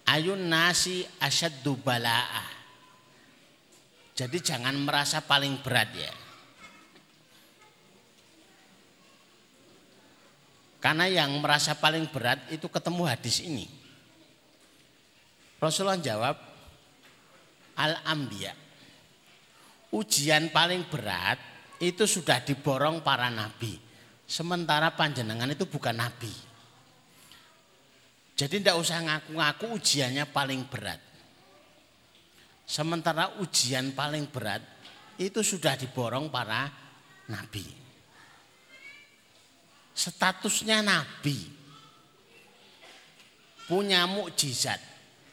Ayun 0.08 0.48
nasi 0.48 1.04
asyaddu 1.20 1.80
bala'ah. 1.84 2.50
Jadi 4.14 4.38
jangan 4.40 4.76
merasa 4.80 5.20
paling 5.26 5.60
berat 5.60 5.90
ya. 5.94 6.14
Karena 10.84 11.08
yang 11.08 11.40
merasa 11.40 11.80
paling 11.80 12.12
berat 12.12 12.44
itu 12.52 12.68
ketemu 12.68 13.08
hadis 13.08 13.40
ini. 13.40 13.64
Rasulullah 15.56 15.96
jawab, 15.96 16.36
Al-Ambiya. 17.80 18.52
Ujian 19.96 20.52
paling 20.52 20.84
berat 20.92 21.40
itu 21.80 22.04
sudah 22.04 22.44
diborong 22.44 23.00
para 23.00 23.32
nabi. 23.32 23.80
Sementara 24.28 24.92
panjenengan 24.92 25.48
itu 25.48 25.64
bukan 25.64 25.96
nabi. 25.96 26.34
Jadi 28.36 28.60
tidak 28.60 28.76
usah 28.76 29.00
ngaku-ngaku 29.08 29.80
ujiannya 29.80 30.28
paling 30.36 30.68
berat. 30.68 31.00
Sementara 32.68 33.40
ujian 33.40 33.96
paling 33.96 34.28
berat 34.28 34.60
itu 35.16 35.40
sudah 35.40 35.80
diborong 35.80 36.28
para 36.28 36.68
nabi 37.32 37.83
statusnya 39.94 40.82
nabi. 40.82 41.38
Punya 43.64 44.04
mukjizat, 44.10 44.82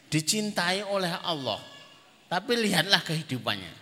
dicintai 0.07 0.87
oleh 0.87 1.11
Allah. 1.19 1.59
Tapi 2.31 2.55
lihatlah 2.55 3.03
kehidupannya. 3.03 3.73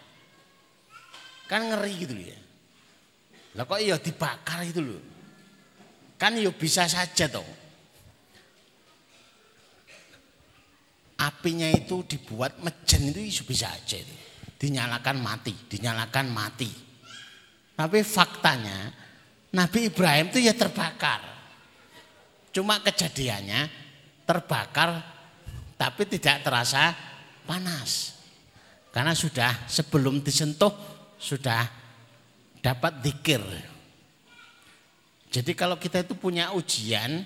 Kan 1.45 1.69
ngeri 1.69 1.93
gitu 2.01 2.17
ya. 2.17 2.39
Lah 3.53 3.65
kok 3.69 3.77
iya 3.77 4.01
dibakar 4.01 4.65
itu 4.65 4.81
loh. 4.81 5.01
Kan 6.17 6.33
ya 6.35 6.49
bisa 6.49 6.89
saja 6.89 7.29
toh. 7.29 7.45
Apinya 11.19 11.67
itu 11.69 12.01
dibuat 12.07 12.57
mejen 12.63 13.13
itu 13.13 13.43
bisa 13.45 13.69
aja 13.69 13.99
itu. 13.99 14.15
Dinyalakan 14.59 15.17
mati, 15.21 15.53
dinyalakan 15.67 16.27
mati. 16.31 16.71
Tapi 17.79 17.99
faktanya 18.03 18.91
Nabi 19.49 19.89
Ibrahim 19.89 20.29
itu 20.29 20.45
ya 20.45 20.53
terbakar. 20.53 21.21
Cuma 22.53 22.81
kejadiannya 22.81 23.69
terbakar 24.25 25.01
tapi 25.73 26.05
tidak 26.05 26.45
terasa 26.45 26.93
panas. 27.49 28.19
Karena 28.93 29.13
sudah 29.13 29.69
sebelum 29.69 30.21
disentuh 30.21 30.73
sudah 31.17 31.65
dapat 32.61 33.01
dikir. 33.01 33.41
Jadi 35.29 35.51
kalau 35.53 35.77
kita 35.77 36.01
itu 36.01 36.17
punya 36.17 36.53
ujian 36.57 37.21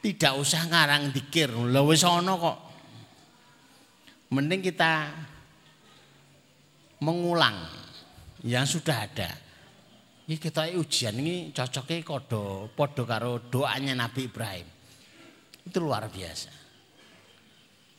tidak 0.00 0.32
usah 0.40 0.64
ngarang 0.68 1.12
dikir. 1.12 1.52
Wis 1.84 2.04
kok. 2.04 2.58
Mending 4.32 4.64
kita 4.64 5.12
mengulang 7.04 7.68
yang 8.40 8.64
sudah 8.64 9.04
ada. 9.04 9.30
Ini 10.22 10.38
kita 10.38 10.70
ujian 10.78 11.18
ini 11.18 11.50
cocoknya 11.50 12.06
kodo 12.06 12.70
podo 12.70 13.02
karo 13.02 13.42
doanya 13.50 13.90
Nabi 13.98 14.30
Ibrahim. 14.30 14.68
Itu 15.66 15.82
luar 15.82 16.06
biasa. 16.06 16.50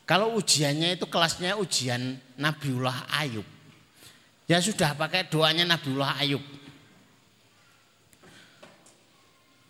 Kalau 0.07 0.35
ujiannya 0.39 0.95
itu 0.95 1.07
kelasnya 1.07 1.59
ujian 1.59 2.15
Nabiullah 2.39 3.11
Ayub. 3.11 3.47
Ya 4.47 4.59
sudah 4.63 4.95
pakai 4.95 5.27
doanya 5.27 5.67
Nabiullah 5.67 6.19
Ayub. 6.23 6.43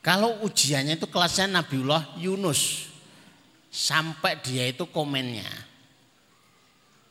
Kalau 0.05 0.45
ujiannya 0.45 1.01
itu 1.01 1.09
kelasnya 1.09 1.49
Nabiullah 1.49 2.21
Yunus. 2.21 2.93
Sampai 3.73 4.37
dia 4.45 4.69
itu 4.69 4.85
komennya. 4.93 5.49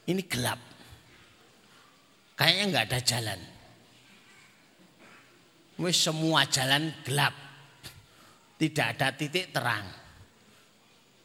Ini 0.06 0.22
gelap. 0.30 0.58
Kayaknya 2.38 2.64
nggak 2.70 2.86
ada 2.90 3.00
jalan 3.02 3.51
wis 5.80 5.96
semua 5.96 6.44
jalan 6.48 6.92
gelap. 7.06 7.32
Tidak 8.58 8.86
ada 8.96 9.10
titik 9.14 9.50
terang. 9.50 9.84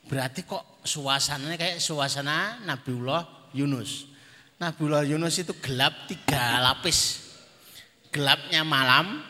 Berarti 0.07 0.47
kok 0.47 0.81
suasananya 0.87 1.59
kayak 1.59 1.83
suasana 1.83 2.63
Nabiullah 2.63 3.51
Yunus. 3.51 4.07
Nabiullah 4.57 5.03
Yunus 5.03 5.43
itu 5.43 5.53
gelap 5.59 6.07
tiga 6.09 6.63
lapis. 6.63 7.27
Gelapnya 8.09 8.63
malam, 8.63 9.21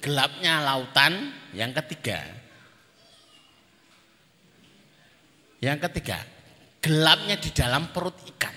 gelapnya 0.00 0.62
lautan, 0.64 1.34
yang 1.52 1.74
ketiga. 1.76 2.22
Yang 5.60 5.78
ketiga, 5.90 6.24
gelapnya 6.80 7.36
di 7.36 7.50
dalam 7.52 7.92
perut 7.92 8.16
ikan. 8.32 8.56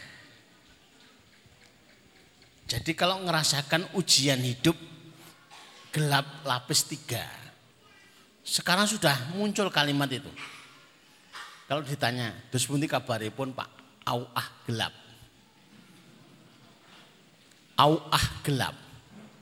Jadi 2.64 2.96
kalau 2.96 3.20
ngerasakan 3.28 3.92
ujian 4.00 4.40
hidup 4.40 4.93
gelap 5.94 6.42
lapis 6.42 6.90
tiga. 6.90 7.22
Sekarang 8.42 8.90
sudah 8.90 9.14
muncul 9.38 9.70
kalimat 9.70 10.10
itu. 10.10 10.28
Kalau 11.70 11.86
ditanya, 11.86 12.34
terus 12.52 12.68
bunti 12.68 12.90
pun 13.32 13.56
Pak, 13.56 13.70
au 14.10 14.28
ah 14.36 14.48
gelap. 14.68 14.94
Au 17.80 17.94
ah 18.12 18.26
gelap. 18.44 18.76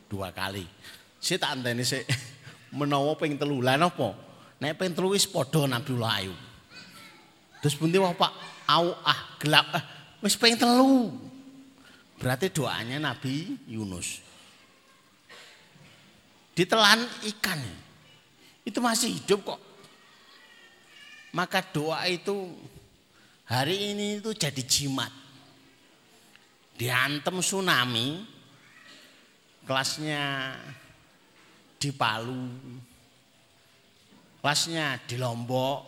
Dua 0.06 0.30
kali. 0.30 0.68
Saya 1.18 1.40
tak 1.40 1.58
anteni 1.58 1.82
sih 1.82 2.04
menawa 2.78 3.16
ping 3.16 3.40
telu. 3.40 3.64
Lah 3.64 3.80
napa? 3.80 4.14
Nek 4.60 4.78
ping 4.78 4.92
telu 4.94 5.16
wis 5.16 5.26
padha 5.26 5.66
Nabiullah 5.66 6.12
Ayub. 6.20 6.38
Terus 7.64 7.74
bunti 7.74 7.98
wah 7.98 8.14
Pak, 8.14 8.32
au 8.70 8.92
ah 9.02 9.34
gelap. 9.40 9.66
Eh, 9.72 9.84
wis 10.22 10.38
ping 10.38 10.54
telu. 10.54 11.10
Berarti 12.22 12.54
doanya 12.54 13.02
Nabi 13.02 13.58
Yunus 13.66 14.31
ditelan 16.52 17.04
ikan. 17.34 17.60
Itu 18.62 18.78
masih 18.78 19.18
hidup 19.18 19.42
kok. 19.42 19.60
Maka 21.32 21.64
doa 21.64 22.04
itu 22.06 22.52
hari 23.48 23.96
ini 23.96 24.20
itu 24.20 24.30
jadi 24.36 24.62
jimat. 24.62 25.10
Diantem 26.76 27.40
tsunami, 27.40 28.24
kelasnya 29.64 30.56
di 31.78 31.90
Palu, 31.92 32.48
kelasnya 34.40 35.00
di 35.08 35.16
Lombok, 35.16 35.78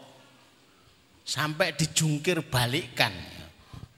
sampai 1.25 1.73
dijungkir 1.77 2.45
balikkan 2.47 3.13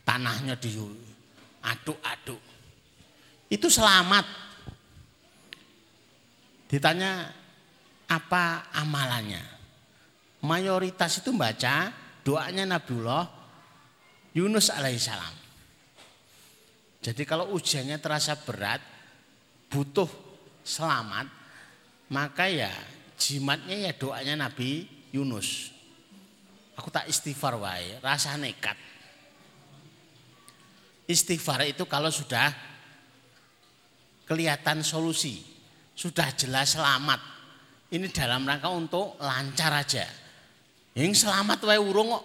tanahnya 0.07 0.55
diaduk-aduk. 0.59 2.43
Itu 3.51 3.71
selamat 3.71 4.46
Ditanya 6.67 7.31
apa 8.11 8.75
amalannya? 8.75 9.43
Mayoritas 10.43 11.23
itu 11.23 11.35
baca 11.35 11.91
doanya 12.27 12.67
Nabiullah 12.67 13.25
Yunus 14.35 14.69
alaihissalam. 14.75 15.35
Jadi 17.01 17.23
kalau 17.23 17.55
ujiannya 17.55 18.03
terasa 18.03 18.35
berat, 18.35 18.83
butuh 19.71 20.11
selamat, 20.67 21.31
maka 22.11 22.51
ya 22.51 22.71
jimatnya 23.15 23.91
ya 23.91 23.93
doanya 23.95 24.35
Nabi 24.35 24.91
Yunus. 25.15 25.71
Aku 26.77 26.91
tak 26.93 27.09
istighfar 27.09 27.57
wae, 27.57 27.97
rasa 28.03 28.37
nekat. 28.37 28.77
Istighfar 31.07 31.65
itu 31.71 31.87
kalau 31.87 32.11
sudah 32.11 32.51
kelihatan 34.27 34.83
solusi 34.83 35.56
sudah 35.97 36.29
jelas 36.37 36.77
selamat. 36.77 37.21
Ini 37.89 38.13
dalam 38.13 38.45
rangka 38.45 38.69
untuk 38.69 39.17
lancar 39.17 39.73
aja. 39.73 40.05
Yang 40.93 41.25
selamat 41.25 41.65
wae 41.65 41.81
urung 41.81 42.13
kok. 42.13 42.25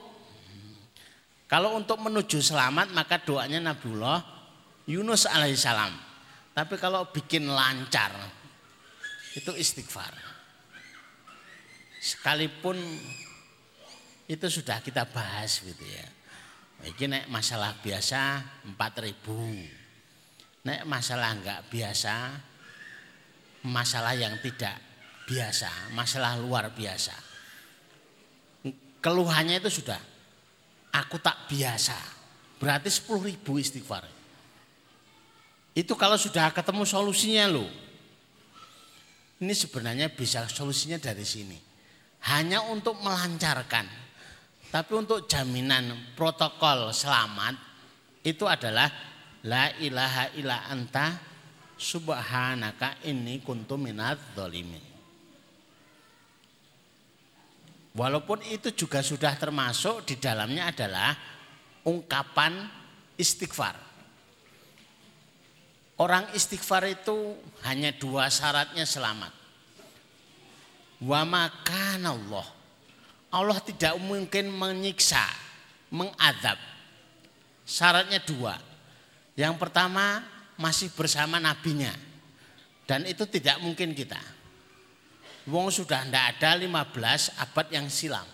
Kalau 1.47 1.79
untuk 1.79 1.99
menuju 2.03 2.43
selamat 2.43 2.91
maka 2.91 3.23
doanya 3.23 3.71
Nabiullah 3.71 4.19
Yunus 4.91 5.23
alaihissalam. 5.23 5.95
Tapi 6.51 6.75
kalau 6.75 7.07
bikin 7.15 7.47
lancar 7.47 8.11
itu 9.39 9.55
istighfar. 9.55 10.11
Sekalipun 12.01 12.75
itu 14.27 14.47
sudah 14.51 14.83
kita 14.83 15.07
bahas 15.07 15.63
gitu 15.63 15.85
ya. 15.87 16.07
Ini 16.81 17.05
naik 17.07 17.27
masalah 17.29 17.77
biasa 17.79 18.41
4000. 18.75 20.65
Naik 20.65 20.83
masalah 20.89 21.29
enggak 21.37 21.61
biasa 21.69 22.15
masalah 23.65 24.17
yang 24.17 24.37
tidak 24.41 24.77
biasa, 25.29 25.93
masalah 25.93 26.37
luar 26.37 26.73
biasa. 26.73 27.13
Keluhannya 29.01 29.57
itu 29.57 29.81
sudah, 29.81 29.97
aku 30.93 31.17
tak 31.17 31.49
biasa. 31.49 31.97
Berarti 32.61 32.93
10 32.93 33.25
ribu 33.25 33.57
istighfar. 33.57 34.05
Itu 35.73 35.97
kalau 35.97 36.19
sudah 36.19 36.53
ketemu 36.53 36.85
solusinya 36.85 37.49
loh. 37.49 37.69
Ini 39.41 39.53
sebenarnya 39.57 40.13
bisa 40.13 40.45
solusinya 40.45 41.01
dari 41.01 41.25
sini. 41.25 41.57
Hanya 42.29 42.61
untuk 42.69 43.01
melancarkan. 43.01 43.89
Tapi 44.69 44.91
untuk 44.93 45.25
jaminan 45.25 46.13
protokol 46.13 46.93
selamat 46.93 47.57
itu 48.21 48.45
adalah 48.45 48.87
la 49.49 49.73
ilaha 49.81 50.29
illa 50.37 50.69
anta 50.69 51.30
subhanaka 51.81 53.01
inni 53.09 53.41
kuntu 53.41 53.73
minadz 53.81 54.21
dzalimin. 54.37 54.85
Walaupun 57.97 58.45
itu 58.47 58.71
juga 58.71 59.03
sudah 59.03 59.35
termasuk 59.35 60.05
di 60.07 60.15
dalamnya 60.15 60.71
adalah 60.71 61.11
ungkapan 61.83 62.69
istighfar. 63.19 63.75
Orang 65.99 66.31
istighfar 66.31 66.87
itu 66.87 67.35
hanya 67.67 67.91
dua 67.91 68.31
syaratnya 68.31 68.87
selamat. 68.87 69.33
Wa 71.03 71.25
makan 71.27 72.01
Allah. 72.05 72.47
Allah 73.31 73.59
tidak 73.59 73.99
mungkin 73.99 74.49
menyiksa, 74.55 75.23
mengadab. 75.91 76.57
Syaratnya 77.67 78.23
dua. 78.23 78.55
Yang 79.35 79.55
pertama 79.61 80.23
masih 80.61 80.93
bersama 80.93 81.41
nabinya. 81.41 81.89
Dan 82.85 83.09
itu 83.09 83.25
tidak 83.25 83.57
mungkin 83.65 83.97
kita. 83.97 84.21
Wong 85.49 85.73
sudah 85.73 86.05
ndak 86.05 86.37
ada 86.37 86.53
15 86.61 87.33
abad 87.41 87.67
yang 87.73 87.89
silam. 87.89 88.27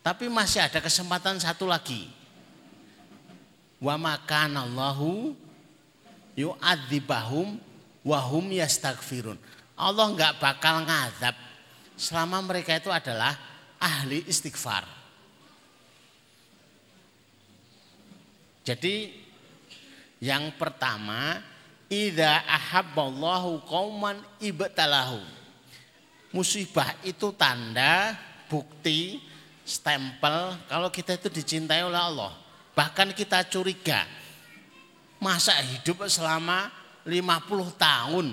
Tapi 0.00 0.32
masih 0.32 0.64
ada 0.64 0.80
kesempatan 0.80 1.36
satu 1.36 1.68
lagi. 1.68 2.08
Wa 3.76 4.00
makanallahu 4.00 5.36
yu'adzibahum 6.32 7.60
wa 8.08 8.18
hum 8.24 8.48
yastaghfirun. 8.48 9.36
Allah 9.76 10.06
enggak 10.08 10.40
bakal 10.40 10.88
ngadab 10.88 11.36
selama 11.98 12.40
mereka 12.40 12.80
itu 12.80 12.88
adalah 12.88 13.36
ahli 13.76 14.24
istighfar. 14.24 14.86
Jadi 18.64 19.27
yang 20.18 20.50
pertama, 20.58 21.42
idza 21.86 22.42
ahabballahu 22.46 23.62
qauman 23.66 24.18
ibtalahum 24.42 25.38
musibah 26.32 26.92
itu 27.04 27.32
tanda, 27.32 28.16
bukti, 28.48 29.20
stempel 29.64 30.56
kalau 30.68 30.88
kita 30.92 31.16
itu 31.16 31.28
dicintai 31.32 31.84
oleh 31.84 32.00
Allah. 32.00 32.32
Bahkan 32.76 33.12
kita 33.16 33.42
curiga, 33.50 34.06
masa 35.18 35.56
hidup 35.58 36.06
selama 36.06 36.70
50 37.02 37.74
tahun 37.74 38.26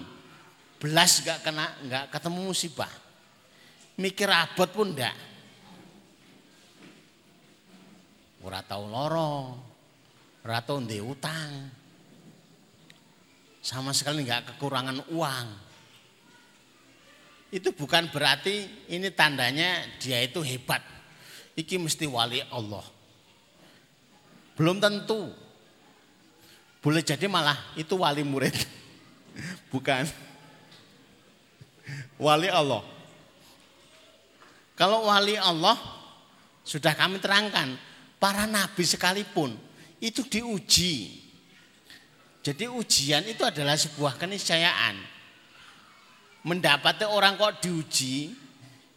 belas 0.76 1.24
gak 1.24 1.40
kena 1.42 1.66
nggak 1.88 2.06
ketemu 2.14 2.40
musibah. 2.52 2.92
Mikir 3.96 4.28
abot 4.28 4.68
pun 4.70 4.92
enggak. 4.92 5.16
Ora 8.46 8.62
tau 8.62 8.86
loro, 8.86 9.58
ora 10.46 10.62
tau 10.62 10.78
utang. 10.80 11.52
Sama 13.66 13.90
sekali 13.98 14.22
nggak 14.22 14.56
kekurangan 14.56 15.10
uang 15.10 15.66
itu 17.56 17.72
bukan 17.72 18.12
berarti 18.12 18.68
ini 18.92 19.08
tandanya 19.16 19.80
dia 19.96 20.20
itu 20.20 20.44
hebat. 20.44 20.84
Iki 21.56 21.88
mesti 21.88 22.04
wali 22.04 22.44
Allah. 22.52 22.84
Belum 24.60 24.76
tentu. 24.76 25.32
Boleh 26.84 27.00
jadi 27.00 27.32
malah 27.32 27.56
itu 27.80 27.96
wali 27.96 28.28
murid. 28.28 28.52
Bukan. 29.74 30.04
Wali 32.20 32.52
Allah. 32.52 32.84
Kalau 34.76 35.08
wali 35.08 35.40
Allah 35.40 35.80
sudah 36.68 36.92
kami 36.92 37.24
terangkan, 37.24 37.80
para 38.20 38.44
nabi 38.44 38.84
sekalipun 38.84 39.56
itu 40.06 40.22
diuji. 40.22 41.26
Jadi 42.46 42.70
ujian 42.70 43.26
itu 43.26 43.42
adalah 43.42 43.74
sebuah 43.74 44.22
keniscayaan 44.22 45.16
mendapati 46.46 47.10
orang 47.10 47.42
kok 47.42 47.66
diuji 47.66 48.30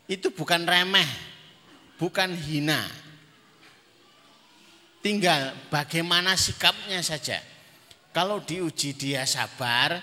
itu 0.05 0.29
bukan 0.29 0.69
remeh, 0.69 1.09
bukan 1.97 2.37
hina. 2.37 2.85
Tinggal 5.01 5.57
bagaimana 5.73 6.37
sikapnya 6.37 7.01
saja. 7.01 7.41
Kalau 8.13 8.45
diuji 8.45 8.93
dia 8.93 9.25
sabar, 9.25 10.01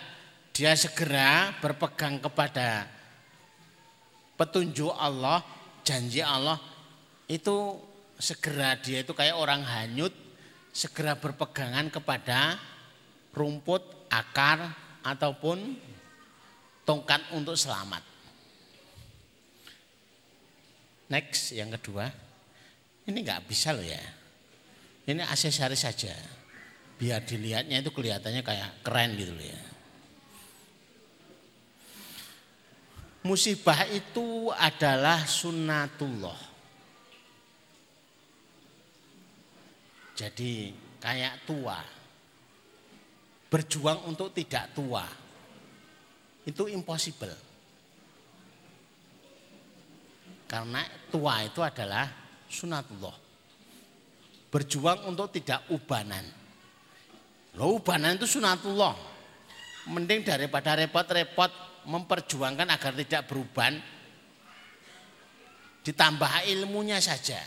dia 0.50 0.74
segera 0.74 1.54
berpegang 1.62 2.18
kepada 2.18 2.90
petunjuk 4.40 4.94
Allah, 4.98 5.46
janji 5.86 6.26
Allah, 6.26 6.58
itu 7.30 7.78
segera 8.18 8.80
dia 8.80 9.04
itu 9.04 9.12
kayak 9.12 9.36
orang 9.36 9.62
hanyut, 9.62 10.14
segera 10.76 11.16
berpegangan 11.16 11.88
kepada 11.88 12.60
rumput, 13.32 14.12
akar, 14.12 14.76
ataupun 15.06 15.80
tongkat 16.84 17.32
untuk 17.32 17.56
selamat. 17.56 18.04
Next 21.08 21.56
yang 21.56 21.72
kedua, 21.72 22.10
ini 23.08 23.22
nggak 23.24 23.46
bisa 23.48 23.72
loh 23.72 23.86
ya. 23.86 24.02
Ini 25.06 25.22
aksesoris 25.24 25.86
saja. 25.86 26.12
Biar 26.98 27.22
dilihatnya 27.22 27.80
itu 27.80 27.94
kelihatannya 27.94 28.42
kayak 28.42 28.82
keren 28.82 29.14
gitu 29.14 29.32
loh 29.32 29.46
ya. 29.46 29.62
Musibah 33.26 33.86
itu 33.90 34.50
adalah 34.54 35.26
sunnatullah. 35.30 36.55
Jadi 40.16 40.72
kayak 41.04 41.44
tua. 41.44 41.80
Berjuang 43.52 44.10
untuk 44.10 44.32
tidak 44.36 44.74
tua 44.74 45.06
itu 46.46 46.64
impossible. 46.70 47.36
Karena 50.46 50.86
tua 51.10 51.42
itu 51.42 51.60
adalah 51.60 52.06
sunatullah. 52.46 53.18
Berjuang 54.54 55.10
untuk 55.10 55.34
tidak 55.34 55.68
ubanan. 55.74 56.24
Lo 57.58 57.82
ubanan 57.82 58.16
itu 58.16 58.30
sunatullah. 58.30 58.94
Mending 59.90 60.26
daripada 60.26 60.78
repot-repot 60.78 61.52
memperjuangkan 61.90 62.70
agar 62.70 62.94
tidak 62.94 63.26
beruban. 63.26 63.82
Ditambah 65.82 66.50
ilmunya 66.50 67.02
saja. 67.02 67.42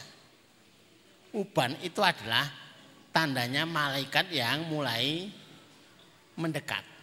Uban 1.36 1.76
itu 1.84 2.00
adalah 2.00 2.48
tandanya 3.12 3.68
malaikat 3.68 4.32
yang 4.32 4.64
mulai 4.68 5.28
mendekat. 6.38 6.98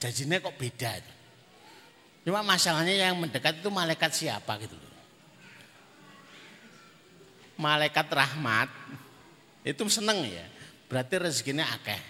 Janjinya 0.00 0.40
kok 0.40 0.56
beda. 0.56 0.96
Cuma 2.24 2.40
masalahnya 2.40 2.96
yang 2.96 3.20
mendekat 3.20 3.60
itu 3.60 3.68
malaikat 3.68 4.12
siapa 4.12 4.56
gitu 4.60 4.76
Malaikat 7.60 8.08
rahmat 8.08 8.72
itu 9.60 9.84
seneng 9.92 10.24
ya. 10.24 10.48
Berarti 10.88 11.20
rezekinya 11.20 11.68
akeh. 11.68 12.00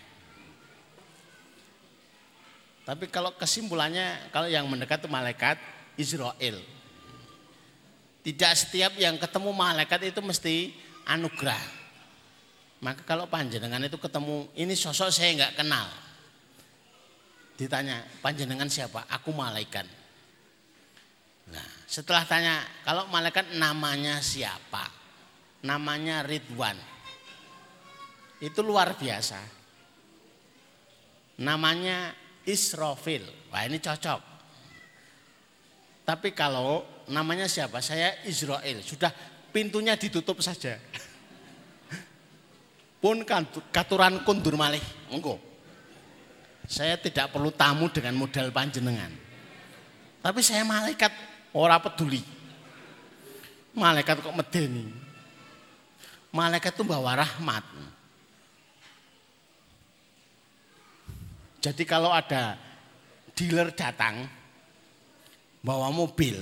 Tapi 2.86 3.10
kalau 3.10 3.34
kesimpulannya 3.34 4.30
kalau 4.30 4.46
yang 4.46 4.70
mendekat 4.70 5.02
itu 5.02 5.10
malaikat 5.10 5.58
Israel. 5.98 6.62
Tidak 8.20 8.52
setiap 8.52 8.92
yang 9.00 9.16
ketemu 9.16 9.50
malaikat 9.56 10.12
itu 10.12 10.20
mesti 10.20 10.76
anugerah. 11.08 11.80
Maka 12.80 13.04
kalau 13.04 13.28
panjenengan 13.28 13.80
itu 13.84 13.96
ketemu 14.00 14.48
ini 14.56 14.72
sosok 14.72 15.08
saya 15.12 15.36
nggak 15.36 15.56
kenal. 15.60 15.88
Ditanya, 17.60 18.00
panjenengan 18.24 18.72
siapa? 18.72 19.04
Aku 19.20 19.36
malaikat. 19.36 19.84
Nah, 21.52 21.68
setelah 21.84 22.24
tanya, 22.24 22.64
kalau 22.88 23.04
malaikat 23.12 23.52
namanya 23.52 24.24
siapa? 24.24 24.88
Namanya 25.60 26.24
Ridwan. 26.24 26.80
Itu 28.40 28.64
luar 28.64 28.96
biasa. 28.96 29.40
Namanya 31.44 32.16
Israfil. 32.48 33.28
Wah 33.52 33.68
ini 33.68 33.76
cocok. 33.76 34.20
Tapi 36.08 36.32
kalau 36.32 36.99
namanya 37.10 37.50
siapa? 37.50 37.82
Saya 37.82 38.14
Israel. 38.24 38.80
Sudah 38.86 39.10
pintunya 39.50 39.98
ditutup 39.98 40.38
saja. 40.40 40.78
Pun 43.02 43.26
katuran 43.74 44.22
kundur 44.22 44.54
malih. 44.54 44.82
Enggak. 45.10 45.42
Saya 46.70 46.94
tidak 46.94 47.34
perlu 47.34 47.50
tamu 47.50 47.90
dengan 47.90 48.14
modal 48.14 48.54
panjenengan. 48.54 49.10
Tapi 50.22 50.40
saya 50.44 50.62
malaikat 50.62 51.10
ora 51.50 51.82
peduli. 51.82 52.22
Malaikat 53.74 54.22
kok 54.22 54.36
medeni. 54.36 54.86
Malaikat 56.30 56.78
itu 56.78 56.84
bawa 56.86 57.26
rahmat. 57.26 57.64
Jadi 61.60 61.82
kalau 61.84 62.14
ada 62.14 62.56
dealer 63.34 63.74
datang 63.74 64.24
bawa 65.60 65.92
mobil, 65.92 66.40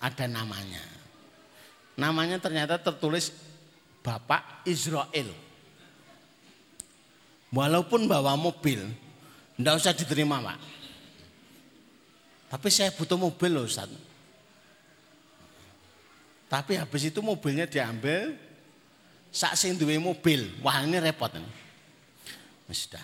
ada 0.00 0.24
namanya. 0.24 0.80
Namanya 2.00 2.40
ternyata 2.40 2.80
tertulis 2.80 3.36
Bapak 4.00 4.64
Israel. 4.64 5.28
Walaupun 7.52 8.08
bawa 8.08 8.38
mobil, 8.40 8.80
tidak 9.60 9.74
usah 9.76 9.92
diterima 9.92 10.40
Pak. 10.40 10.58
Tapi 12.50 12.68
saya 12.72 12.90
butuh 12.96 13.20
mobil 13.20 13.50
loh 13.52 13.68
Ustaz. 13.68 13.92
Tapi 16.50 16.74
habis 16.80 17.06
itu 17.06 17.20
mobilnya 17.22 17.68
diambil, 17.68 18.34
sak 19.30 19.54
sing 19.54 19.78
duwe 19.78 19.98
mobil, 20.02 20.50
wah 20.64 20.82
ini 20.82 20.98
repot 20.98 21.30
ini. 21.30 21.46
Sudah. 22.70 23.02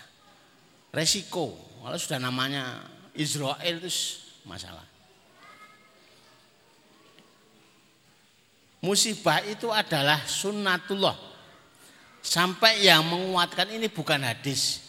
Resiko, 0.95 1.51
kalau 1.83 1.99
sudah 1.99 2.19
namanya 2.23 2.87
Israel 3.11 3.83
itu 3.83 3.91
masalah. 4.47 4.86
Musibah 8.87 9.43
itu 9.43 9.67
adalah 9.67 10.23
sunnatullah. 10.23 11.19
Sampai 12.23 12.87
yang 12.87 13.03
menguatkan 13.03 13.67
ini 13.67 13.91
bukan 13.91 14.23
hadis. 14.23 14.79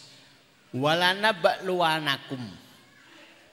Walana 0.71 1.35
ba'luanakum. 1.35 2.39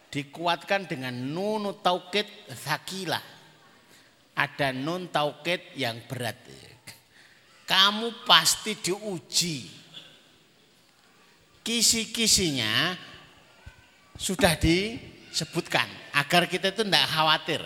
Dikuatkan 0.07 0.87
dengan 0.87 1.11
nunu 1.11 1.75
taukid 1.83 2.31
zakilah. 2.55 3.23
Ada 4.39 4.71
nun 4.71 5.11
taukid 5.11 5.75
yang 5.75 5.99
berat. 6.07 6.39
Kamu 7.67 8.23
pasti 8.23 8.79
diuji. 8.79 9.67
Kisi-kisinya 11.67 12.95
sudah 14.15 14.55
disebutkan 14.55 15.91
agar 16.15 16.47
kita 16.47 16.71
itu 16.71 16.87
tidak 16.87 17.11
khawatir 17.11 17.63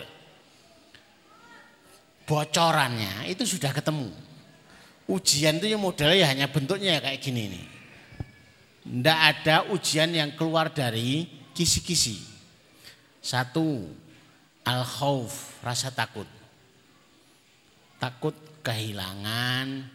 bocorannya 2.31 3.27
itu 3.27 3.43
sudah 3.43 3.75
ketemu. 3.75 4.07
Ujian 5.11 5.59
itu 5.59 5.67
yang 5.67 5.83
modelnya 5.83 6.15
ya 6.15 6.27
hanya 6.31 6.47
bentuknya 6.47 7.03
kayak 7.03 7.19
gini 7.19 7.51
nih. 7.51 7.65
Tidak 8.87 9.19
ada 9.19 9.55
ujian 9.75 10.15
yang 10.15 10.31
keluar 10.39 10.71
dari 10.71 11.27
kisi-kisi. 11.51 12.23
Satu, 13.19 13.83
al 14.63 14.87
khawf 14.87 15.59
rasa 15.59 15.91
takut. 15.91 16.25
Takut 17.99 18.33
kehilangan, 18.63 19.91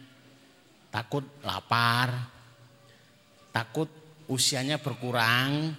takut 0.93 1.25
lapar, 1.41 2.13
takut 3.49 3.89
usianya 4.29 4.77
berkurang, 4.77 5.73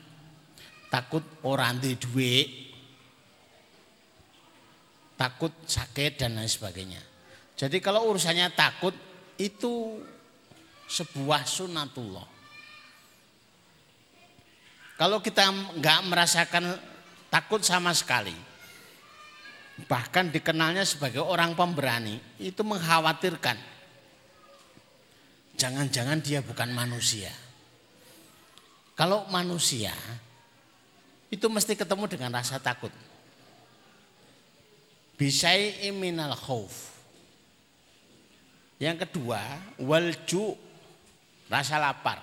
takut 0.91 1.23
orang 1.47 1.79
duit, 1.79 2.68
takut 5.19 5.51
sakit 5.67 6.23
dan 6.23 6.39
lain 6.39 6.47
sebagainya. 6.47 7.03
Jadi 7.59 7.83
kalau 7.83 8.07
urusannya 8.15 8.55
takut 8.55 8.95
itu 9.35 9.99
sebuah 10.87 11.43
sunatullah. 11.43 12.39
Kalau 14.95 15.19
kita 15.19 15.51
nggak 15.79 16.01
merasakan 16.07 16.79
takut 17.31 17.63
sama 17.67 17.91
sekali, 17.95 18.35
bahkan 19.91 20.31
dikenalnya 20.31 20.87
sebagai 20.87 21.23
orang 21.23 21.59
pemberani, 21.59 22.19
itu 22.39 22.63
mengkhawatirkan. 22.63 23.59
Jangan-jangan 25.59 26.19
dia 26.23 26.43
bukan 26.43 26.71
manusia. 26.71 27.31
Kalau 28.95 29.27
manusia 29.31 29.95
itu 31.31 31.47
mesti 31.47 31.79
ketemu 31.79 32.11
dengan 32.11 32.35
rasa 32.35 32.59
takut 32.59 32.91
bisai 35.19 35.91
minal 35.91 36.39
khauf. 36.39 36.95
Yang 38.79 39.11
kedua, 39.11 39.43
walju 39.83 40.55
rasa 41.51 41.83
lapar. 41.83 42.23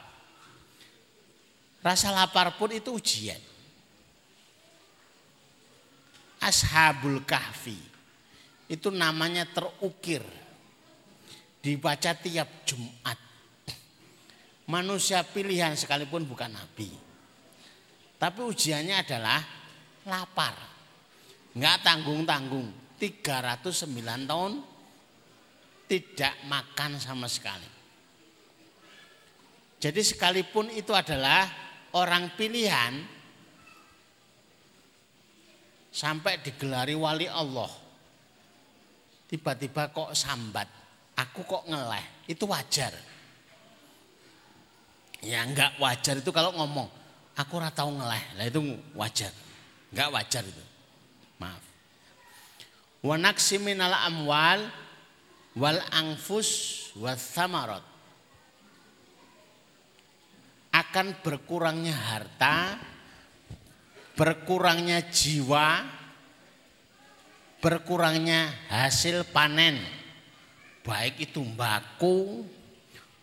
Rasa 1.83 2.15
lapar 2.15 2.55
pun 2.55 2.71
itu 2.71 2.95
ujian. 2.95 3.37
Ashabul 6.39 7.27
Kahfi 7.27 7.75
itu 8.71 8.87
namanya 8.89 9.43
terukir. 9.43 10.23
Dibaca 11.59 12.13
tiap 12.13 12.63
Jumat. 12.63 13.17
Manusia 14.69 15.21
pilihan 15.25 15.73
sekalipun 15.73 16.25
bukan 16.25 16.53
nabi. 16.53 16.89
Tapi 18.15 18.39
ujiannya 18.41 18.95
adalah 19.01 19.41
lapar. 20.05 20.55
Enggak 21.57 21.81
tanggung-tanggung. 21.81 22.84
309 22.97 23.91
tahun 24.25 24.53
tidak 25.85 26.33
makan 26.49 26.97
sama 26.97 27.29
sekali. 27.29 27.69
Jadi 29.77 30.01
sekalipun 30.01 30.73
itu 30.73 30.95
adalah 30.95 31.45
orang 31.93 32.33
pilihan 32.33 33.05
sampai 35.93 36.41
digelari 36.41 36.97
wali 36.97 37.29
Allah. 37.29 37.69
Tiba-tiba 39.29 39.93
kok 39.93 40.17
sambat, 40.17 40.65
aku 41.13 41.45
kok 41.45 41.63
ngeleh, 41.69 42.25
itu 42.25 42.49
wajar. 42.49 42.93
Ya 45.25 45.41
enggak 45.41 45.77
wajar 45.81 46.21
itu 46.21 46.29
kalau 46.29 46.53
ngomong, 46.53 46.89
aku 47.33 47.51
ora 47.57 47.69
tahu 47.69 47.93
ngeleh. 47.97 48.23
Lah 48.37 48.45
itu 48.45 48.61
wajar. 48.93 49.33
Enggak 49.89 50.09
wajar 50.13 50.43
itu. 50.45 50.64
Wa 53.05 53.21
naqsi 53.21 53.61
minal 53.61 53.93
amwal 53.93 54.65
wal 55.53 55.77
anfus 55.93 56.89
was 56.97 57.21
samarat 57.21 57.85
akan 60.73 61.13
berkurangnya 61.21 61.93
harta 61.93 62.81
berkurangnya 64.17 65.05
jiwa 65.13 65.85
berkurangnya 67.61 68.49
hasil 68.73 69.29
panen. 69.29 69.77
Baik 70.81 71.29
itu 71.29 71.45
baku 71.53 72.41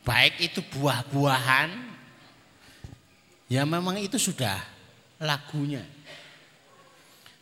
baik 0.07 0.39
itu 0.47 0.62
buah-buahan 0.78 1.70
ya 3.51 3.66
memang 3.66 3.99
itu 3.99 4.14
sudah 4.14 4.62
lagunya. 5.18 5.83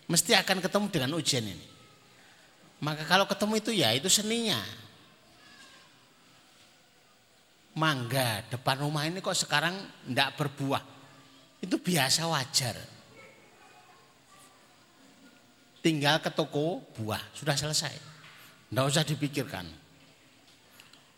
Mesti 0.08 0.32
akan 0.40 0.64
ketemu 0.64 0.86
dengan 0.88 1.12
ujian 1.20 1.44
ini 1.44 1.69
maka 2.80 3.04
kalau 3.04 3.28
ketemu 3.28 3.54
itu 3.60 3.70
ya 3.76 3.92
itu 3.92 4.08
seninya. 4.08 4.56
Mangga 7.76 8.44
depan 8.48 8.80
rumah 8.80 9.04
ini 9.04 9.20
kok 9.20 9.36
sekarang 9.36 9.76
tidak 10.08 10.36
berbuah. 10.40 10.82
Itu 11.60 11.76
biasa 11.76 12.24
wajar. 12.24 12.76
Tinggal 15.80 16.20
ke 16.20 16.32
toko 16.32 16.80
buah, 16.96 17.20
sudah 17.36 17.56
selesai. 17.56 17.94
Tidak 18.68 18.84
usah 18.84 19.04
dipikirkan. 19.04 19.64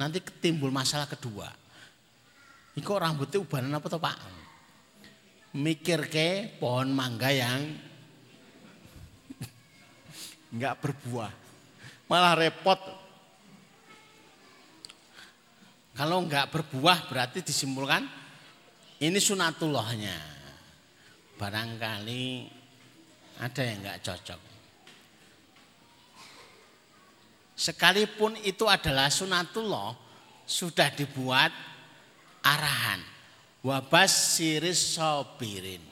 Nanti 0.03 0.19
timbul 0.43 0.75
masalah 0.75 1.07
kedua. 1.07 1.47
Ini 2.75 2.83
kok 2.83 3.03
rambutnya 3.03 3.39
ubanan 3.39 3.79
apa 3.79 3.87
toh 3.87 4.03
pak? 4.03 4.19
Mikir 5.55 6.11
ke 6.11 6.59
pohon 6.59 6.91
mangga 6.91 7.29
yang 7.31 7.61
nggak 10.57 10.75
berbuah 10.81 11.42
malah 12.13 12.37
repot. 12.37 12.77
Kalau 15.97 16.21
enggak 16.21 16.53
berbuah 16.53 17.09
berarti 17.09 17.41
disimpulkan 17.41 18.05
ini 19.01 19.17
sunatullahnya. 19.17 20.21
Barangkali 21.41 22.53
ada 23.41 23.61
yang 23.65 23.81
enggak 23.81 24.05
cocok. 24.05 24.41
Sekalipun 27.57 28.37
itu 28.45 28.69
adalah 28.69 29.09
sunatullah 29.09 29.97
sudah 30.45 30.93
dibuat 30.93 31.49
arahan. 32.45 33.01
Wabas 33.65 34.37
siris 34.37 35.01
sobirin. 35.01 35.92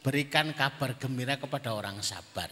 Berikan 0.00 0.56
kabar 0.56 0.96
gembira 0.96 1.36
kepada 1.36 1.76
orang 1.76 2.00
sabar. 2.00 2.48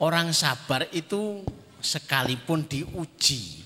Orang 0.00 0.32
sabar 0.32 0.88
itu 0.96 1.44
sekalipun 1.78 2.64
diuji, 2.64 3.60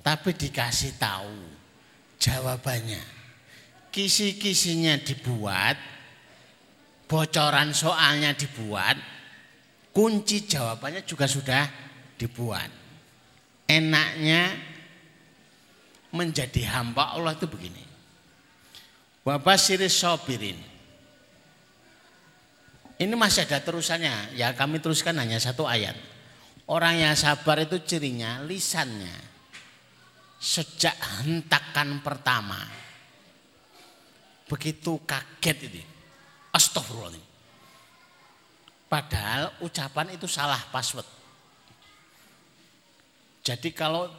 tapi 0.00 0.30
dikasih 0.32 0.94
tahu 0.96 1.36
jawabannya. 2.22 3.02
Kisi-kisinya 3.90 5.00
dibuat, 5.02 5.74
bocoran 7.10 7.74
soalnya 7.74 8.36
dibuat, 8.36 8.94
kunci 9.90 10.46
jawabannya 10.46 11.02
juga 11.02 11.26
sudah 11.26 11.64
dibuat. 12.14 12.68
Enaknya 13.66 14.54
menjadi 16.14 16.62
hamba 16.76 17.16
Allah 17.16 17.34
itu 17.34 17.50
begini. 17.50 17.82
Wabasiris 19.26 19.96
sobirin. 19.96 20.75
Ini 22.96 23.12
masih 23.12 23.44
ada 23.44 23.60
terusannya. 23.60 24.36
Ya 24.36 24.56
kami 24.56 24.80
teruskan 24.80 25.20
hanya 25.20 25.36
satu 25.36 25.68
ayat. 25.68 25.96
Orang 26.66 26.96
yang 26.96 27.12
sabar 27.12 27.60
itu 27.60 27.76
cirinya 27.84 28.40
lisannya. 28.42 29.12
Sejak 30.40 30.96
hentakan 31.22 32.00
pertama. 32.00 32.58
Begitu 34.48 34.96
kaget 35.04 35.56
itu. 35.68 35.82
Astagfirullah. 36.56 37.24
Padahal 38.86 39.52
ucapan 39.60 40.14
itu 40.14 40.24
salah 40.30 40.62
password. 40.72 41.04
Jadi 43.42 43.70
kalau 43.76 44.10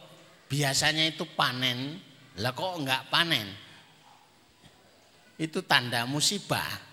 biasanya 0.48 1.04
itu 1.08 1.24
panen, 1.36 2.00
lah 2.40 2.52
kok 2.56 2.78
enggak 2.80 3.08
panen? 3.12 3.48
Itu 5.36 5.64
tanda 5.64 6.04
musibah. 6.08 6.87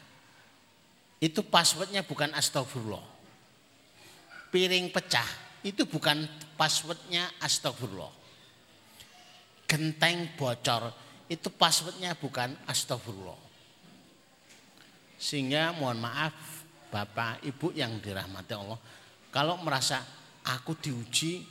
Itu 1.19 1.47
passwordnya 1.47 2.03
bukan 2.03 2.35
astagfirullah. 2.35 3.05
Piring 4.51 4.91
pecah, 4.91 5.27
itu 5.63 5.87
bukan 5.87 6.27
passwordnya 6.59 7.27
astagfirullah. 7.39 8.11
Genteng 9.65 10.35
bocor, 10.37 10.93
itu 11.31 11.47
passwordnya 11.49 12.13
bukan 12.15 12.53
astagfirullah. 12.69 13.39
Sehingga 15.15 15.73
mohon 15.73 16.03
maaf 16.03 16.35
Bapak, 16.91 17.43
Ibu 17.43 17.75
yang 17.75 17.99
dirahmati 17.99 18.55
Allah, 18.55 18.79
kalau 19.33 19.59
merasa 19.59 19.99
aku 20.47 20.79
diuji, 20.79 21.43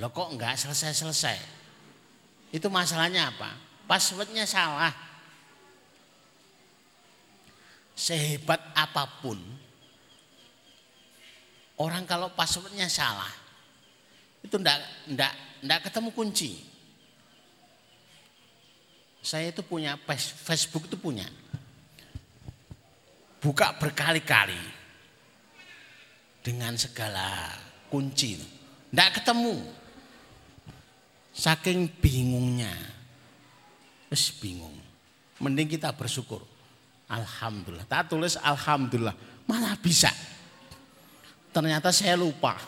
lo 0.00 0.08
kok 0.08 0.32
enggak 0.32 0.56
selesai-selesai? 0.56 1.36
Itu 2.54 2.72
masalahnya 2.72 3.28
apa? 3.34 3.52
Passwordnya 3.84 4.48
salah. 4.48 4.94
Sehebat 7.94 8.58
apa 8.74 9.06
pun, 9.22 9.38
orang 11.78 12.02
kalau 12.10 12.26
passwordnya 12.34 12.90
salah, 12.90 13.30
itu 14.42 14.54
enggak, 14.58 14.82
enggak, 15.06 15.32
enggak 15.62 15.80
ketemu 15.86 16.10
kunci. 16.10 16.52
Saya 19.24 19.54
itu 19.54 19.64
punya 19.64 19.96
Facebook 20.44 20.84
itu 20.90 21.00
punya 21.00 21.24
buka 23.44 23.76
berkali-kali 23.76 24.60
dengan 26.40 26.76
segala 26.80 27.52
kunci. 27.92 28.40
Tidak 28.40 29.10
ketemu. 29.20 29.56
Saking 31.34 31.88
bingungnya. 32.00 32.72
Terus 34.08 34.32
bingung. 34.40 34.76
Mending 35.42 35.76
kita 35.76 35.92
bersyukur. 35.92 36.53
Alhamdulillah. 37.14 37.86
Tak 37.86 38.10
tulis 38.10 38.34
Alhamdulillah. 38.38 39.14
Malah 39.46 39.78
bisa. 39.78 40.10
Ternyata 41.54 41.94
saya 41.94 42.18
lupa. 42.18 42.58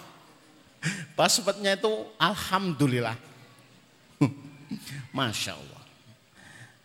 Passwordnya 1.18 1.74
itu 1.74 1.90
Alhamdulillah. 2.14 3.18
Masya 5.16 5.52
Allah. 5.58 5.82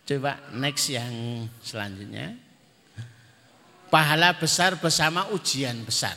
Coba 0.02 0.32
next 0.58 0.90
yang 0.90 1.46
selanjutnya 1.62 2.34
pahala 3.92 4.32
besar 4.34 4.80
bersama 4.80 5.28
ujian 5.30 5.78
besar. 5.84 6.16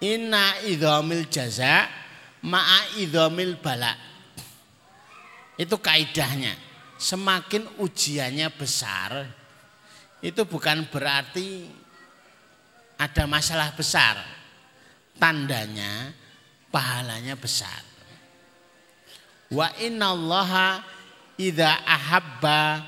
Inna 0.00 0.64
idhamil 0.64 1.28
jaza 1.28 1.84
ma'a 2.40 2.96
idhamil 2.96 3.60
bala. 3.60 3.92
Itu 5.60 5.76
kaidahnya. 5.76 6.56
Semakin 6.96 7.80
ujiannya 7.80 8.48
besar, 8.56 9.28
itu 10.20 10.44
bukan 10.44 10.84
berarti 10.88 11.68
ada 13.00 13.24
masalah 13.24 13.72
besar. 13.72 14.20
Tandanya 15.20 16.16
pahalanya 16.72 17.36
besar. 17.36 17.84
Wa 19.52 19.68
inna 19.80 20.16
allaha 20.16 20.80
idha 21.36 21.80
ahabba 21.84 22.80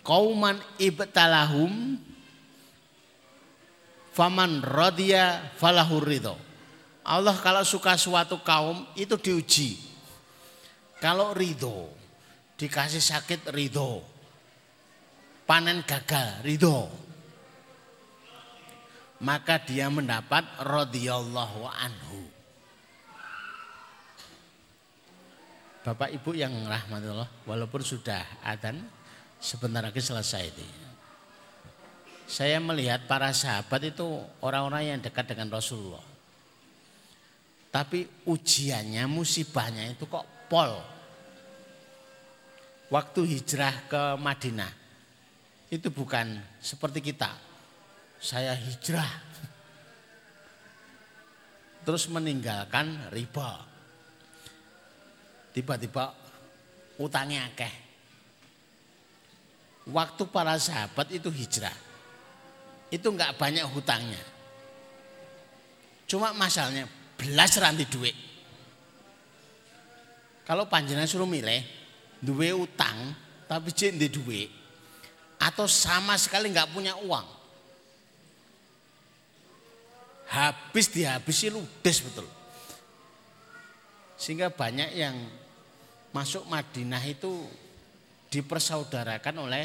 kauman 0.00 0.56
ibtalahum 0.80 2.00
Faman 4.12 4.60
rodia 4.60 5.40
falahur 5.56 6.04
ridho. 6.04 6.36
Allah 7.02 7.32
kalau 7.40 7.64
suka 7.64 7.96
suatu 7.96 8.44
kaum 8.44 8.84
itu 8.92 9.16
diuji. 9.16 9.80
Kalau 11.00 11.32
ridho, 11.32 11.88
dikasih 12.60 13.00
sakit 13.00 13.48
ridho. 13.50 14.11
Panen 15.44 15.82
gagal 15.84 16.42
ridho. 16.46 16.88
Maka 19.22 19.62
dia 19.62 19.86
mendapat 19.86 20.42
radhiyallahu 20.58 21.62
anhu. 21.70 22.26
Bapak 25.82 26.14
Ibu 26.14 26.30
yang 26.38 26.54
rahmatullah, 26.66 27.26
walaupun 27.42 27.82
sudah 27.82 28.22
adzan, 28.42 28.82
sebentar 29.42 29.82
lagi 29.82 29.98
selesai 29.98 30.42
itu 30.46 30.66
saya 32.32 32.56
melihat 32.64 33.04
para 33.04 33.28
sahabat 33.36 33.92
itu 33.92 34.24
orang-orang 34.40 34.96
yang 34.96 34.98
dekat 35.04 35.36
dengan 35.36 35.52
Rasulullah. 35.52 36.00
Tapi 37.68 38.24
ujiannya, 38.24 39.04
musibahnya 39.04 39.92
itu 39.92 40.08
kok 40.08 40.48
pol. 40.48 40.80
Waktu 42.88 43.20
hijrah 43.36 43.84
ke 43.84 44.02
Madinah, 44.16 44.72
itu 45.72 45.88
bukan 45.88 46.36
seperti 46.60 47.00
kita. 47.00 47.32
Saya 48.20 48.52
hijrah, 48.52 49.08
terus 51.82 52.04
meninggalkan 52.12 53.08
riba. 53.08 53.64
Tiba-tiba 55.56 56.12
utangnya 57.00 57.48
akeh. 57.48 57.72
Waktu 59.90 60.22
para 60.30 60.54
sahabat 60.60 61.10
itu 61.10 61.32
hijrah, 61.32 61.74
itu 62.92 63.08
enggak 63.08 63.34
banyak 63.40 63.66
hutangnya. 63.66 64.22
Cuma 66.06 66.36
masalahnya 66.36 66.86
belas 67.16 67.56
ranti 67.58 67.88
duit. 67.88 68.14
Kalau 70.46 70.68
panjenengan 70.68 71.08
suruh 71.08 71.26
milih 71.26 71.64
duwe 72.22 72.54
utang 72.54 73.16
tapi 73.50 73.74
cek 73.74 73.98
di 73.98 74.06
duit 74.12 74.61
atau 75.42 75.66
sama 75.66 76.14
sekali 76.14 76.54
enggak 76.54 76.70
punya 76.70 76.94
uang. 77.02 77.26
Habis 80.30 80.86
dihabisi 80.94 81.50
ludes 81.50 81.98
betul. 81.98 82.30
Sehingga 84.14 84.54
banyak 84.54 84.94
yang 84.94 85.18
masuk 86.14 86.46
Madinah 86.46 87.02
itu 87.02 87.42
dipersaudarakan 88.30 89.36
oleh 89.42 89.64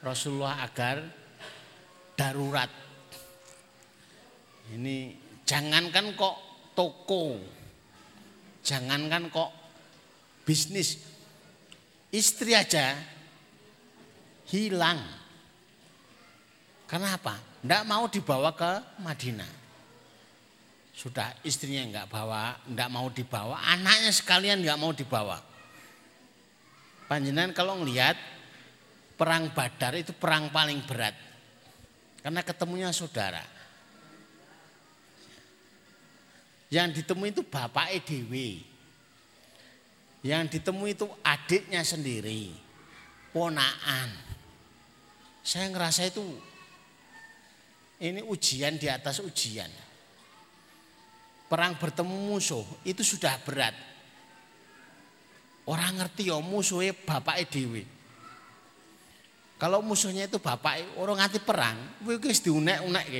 Rasulullah 0.00 0.64
agar 0.64 1.04
darurat. 2.16 2.72
Ini 4.74 5.12
jangankan 5.44 6.16
kok 6.16 6.36
toko, 6.72 7.36
jangankan 8.64 9.28
kok 9.28 9.50
bisnis, 10.42 10.98
istri 12.10 12.56
aja 12.56 13.17
hilang. 14.48 15.00
Karena 16.88 17.16
apa? 17.20 17.36
Tidak 17.60 17.82
mau 17.84 18.08
dibawa 18.08 18.56
ke 18.56 18.72
Madinah. 19.04 19.52
Sudah 20.96 21.30
istrinya 21.46 21.84
nggak 21.86 22.08
bawa, 22.10 22.58
nggak 22.66 22.90
mau 22.90 23.06
dibawa, 23.12 23.62
anaknya 23.70 24.10
sekalian 24.10 24.64
nggak 24.64 24.80
mau 24.80 24.90
dibawa. 24.90 25.38
Panjenengan 27.06 27.54
kalau 27.54 27.80
ngelihat 27.80 28.18
perang 29.14 29.48
Badar 29.54 29.94
itu 29.94 30.10
perang 30.10 30.50
paling 30.50 30.82
berat. 30.84 31.14
Karena 32.18 32.42
ketemunya 32.42 32.90
saudara. 32.90 33.40
Yang 36.68 37.00
ditemui 37.00 37.32
itu 37.32 37.40
bapak 37.40 37.96
EDW. 37.96 38.60
Yang 40.20 40.58
ditemui 40.58 40.92
itu 40.92 41.08
adiknya 41.24 41.80
sendiri. 41.80 42.52
Ponaan. 43.32 44.27
Saya 45.48 45.72
ngerasa 45.72 46.04
itu 46.04 46.20
ini 48.04 48.20
ujian 48.20 48.76
di 48.76 48.84
atas 48.84 49.24
ujian. 49.24 49.72
Perang 51.48 51.72
bertemu 51.80 52.28
musuh 52.28 52.68
itu 52.84 53.00
sudah 53.00 53.32
berat. 53.40 53.72
Orang 55.64 55.96
ngerti 55.96 56.28
ya 56.28 56.36
musuhnya 56.44 56.92
bapak 56.92 57.48
EDW. 57.48 57.80
Kalau 59.56 59.80
musuhnya 59.80 60.28
itu 60.28 60.36
bapak 60.36 60.84
orang 61.00 61.24
nganti 61.24 61.40
perang, 61.40 61.96
diunek-unek. 62.44 63.06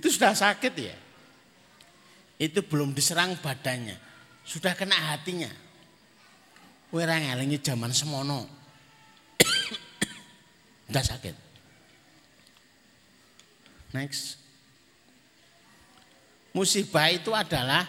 Itu 0.00 0.08
sudah 0.08 0.32
sakit 0.32 0.72
ya. 0.72 0.96
Itu 2.40 2.64
belum 2.64 2.96
diserang 2.96 3.36
badannya. 3.36 4.00
Sudah 4.48 4.72
kena 4.72 4.96
hatinya. 5.12 5.52
Kowe 6.88 7.04
ora 7.04 7.20
ngelingi 7.20 7.60
zaman 7.60 7.92
semono. 7.92 8.57
Udah 10.88 11.04
sakit. 11.04 11.36
Next. 13.92 14.40
Musibah 16.56 17.12
itu 17.12 17.30
adalah 17.36 17.84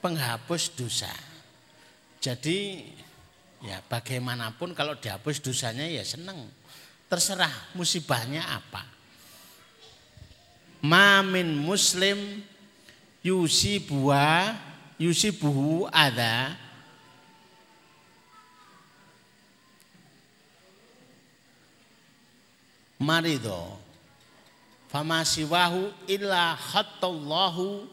penghapus 0.00 0.72
dosa. 0.72 1.12
Jadi 2.18 2.88
ya 3.64 3.80
bagaimanapun 3.84 4.72
kalau 4.72 4.96
dihapus 4.96 5.40
dosanya 5.44 5.84
ya 5.84 6.04
seneng. 6.04 6.48
Terserah 7.08 7.52
musibahnya 7.76 8.44
apa. 8.48 8.82
Mamin 10.84 11.56
muslim 11.60 12.44
yusibuha 13.24 14.56
yusibuhu 15.00 15.88
ada 15.88 16.63
marido. 23.04 23.76
Fama 24.88 25.20
siwahu 25.26 25.92
illa 26.08 26.56
khattallahu 26.56 27.84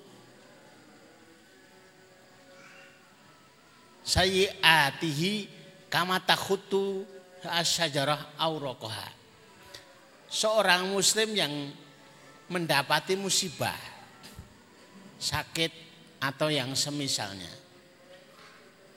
sayyiatihi 4.05 5.49
kama 5.91 6.21
takhutu 6.23 7.05
asyajarah 7.45 8.37
aurokoha 8.37 9.09
seorang 10.29 10.89
muslim 10.89 11.33
yang 11.33 11.53
mendapati 12.51 13.17
musibah 13.17 13.77
sakit 15.21 15.71
atau 16.21 16.49
yang 16.49 16.73
semisalnya 16.73 17.49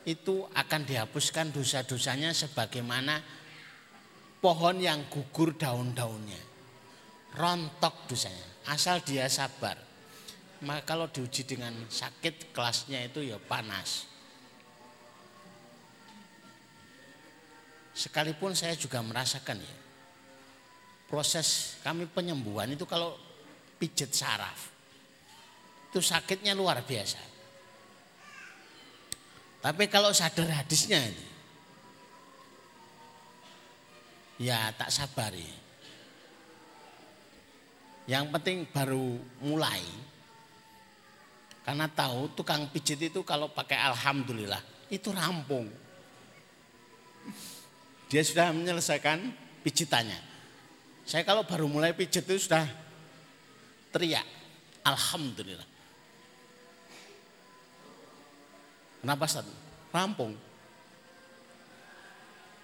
itu 0.04 0.44
akan 0.52 0.82
dihapuskan 0.84 1.52
dosa-dosanya 1.52 2.36
sebagaimana 2.36 3.24
pohon 4.44 4.76
yang 4.76 5.08
gugur 5.08 5.56
daun-daunnya. 5.56 6.36
Rontok 7.40 8.12
dosanya, 8.12 8.68
asal 8.68 9.00
dia 9.00 9.24
sabar. 9.32 9.80
Maka 10.68 10.84
kalau 10.84 11.08
diuji 11.08 11.48
dengan 11.48 11.72
sakit 11.88 12.52
kelasnya 12.52 13.08
itu 13.08 13.24
ya 13.24 13.40
panas. 13.40 14.04
Sekalipun 17.96 18.52
saya 18.52 18.76
juga 18.76 19.00
merasakan 19.00 19.64
ya. 19.64 19.76
Proses 21.08 21.80
kami 21.80 22.04
penyembuhan 22.04 22.68
itu 22.68 22.84
kalau 22.84 23.16
pijat 23.80 24.12
saraf. 24.12 24.68
Itu 25.88 26.04
sakitnya 26.04 26.52
luar 26.52 26.84
biasa. 26.84 27.20
Tapi 29.64 29.88
kalau 29.88 30.12
sadar 30.12 30.52
hadisnya 30.52 31.00
ini, 31.00 31.33
ya 34.38 34.72
tak 34.74 34.90
sabari. 34.90 35.46
Yang 38.04 38.24
penting 38.36 38.58
baru 38.68 39.16
mulai. 39.40 39.82
Karena 41.64 41.88
tahu 41.88 42.28
tukang 42.36 42.68
pijit 42.68 43.00
itu 43.00 43.24
kalau 43.24 43.48
pakai 43.48 43.80
alhamdulillah 43.80 44.60
itu 44.92 45.08
rampung. 45.08 45.64
Dia 48.12 48.20
sudah 48.20 48.52
menyelesaikan 48.52 49.32
pijitannya. 49.64 50.20
Saya 51.08 51.24
kalau 51.24 51.48
baru 51.48 51.64
mulai 51.64 51.96
pijit 51.96 52.28
itu 52.28 52.36
sudah 52.36 52.68
teriak 53.88 54.28
alhamdulillah. 54.84 55.64
Kenapa 59.00 59.24
Ustaz? 59.24 59.48
Rampung. 59.88 60.36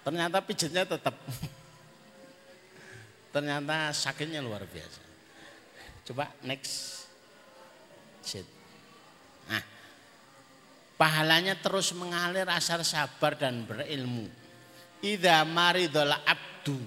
Ternyata 0.01 0.41
pijitnya 0.41 0.85
tetap 0.85 1.13
ternyata 3.31 3.95
sakitnya 3.95 4.43
luar 4.43 4.67
biasa. 4.67 5.01
Coba 6.05 6.27
next. 6.43 7.07
Sit. 8.21 8.45
Nah, 9.49 9.63
pahalanya 10.99 11.57
terus 11.57 11.95
mengalir 11.97 12.45
asal 12.51 12.85
sabar 12.85 13.33
dan 13.33 13.65
berilmu. 13.65 14.29
Idza 15.01 15.41
maridul 15.47 16.13
abdu 16.13 16.77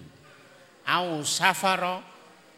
au 0.86 1.24
safaro 1.26 2.04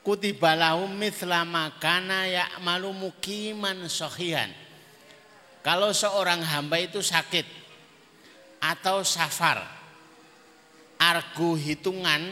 kutibalahu 0.05 0.91
mithla 0.93 1.47
makana 1.49 2.29
ya'malu 2.29 2.93
mukiman 2.93 3.89
sahihan. 3.89 4.53
Kalau 5.65 5.91
seorang 5.91 6.45
hamba 6.47 6.79
itu 6.79 7.03
sakit 7.03 7.43
atau 8.63 9.03
safar, 9.03 9.67
argo 11.01 11.59
hitungan 11.59 12.23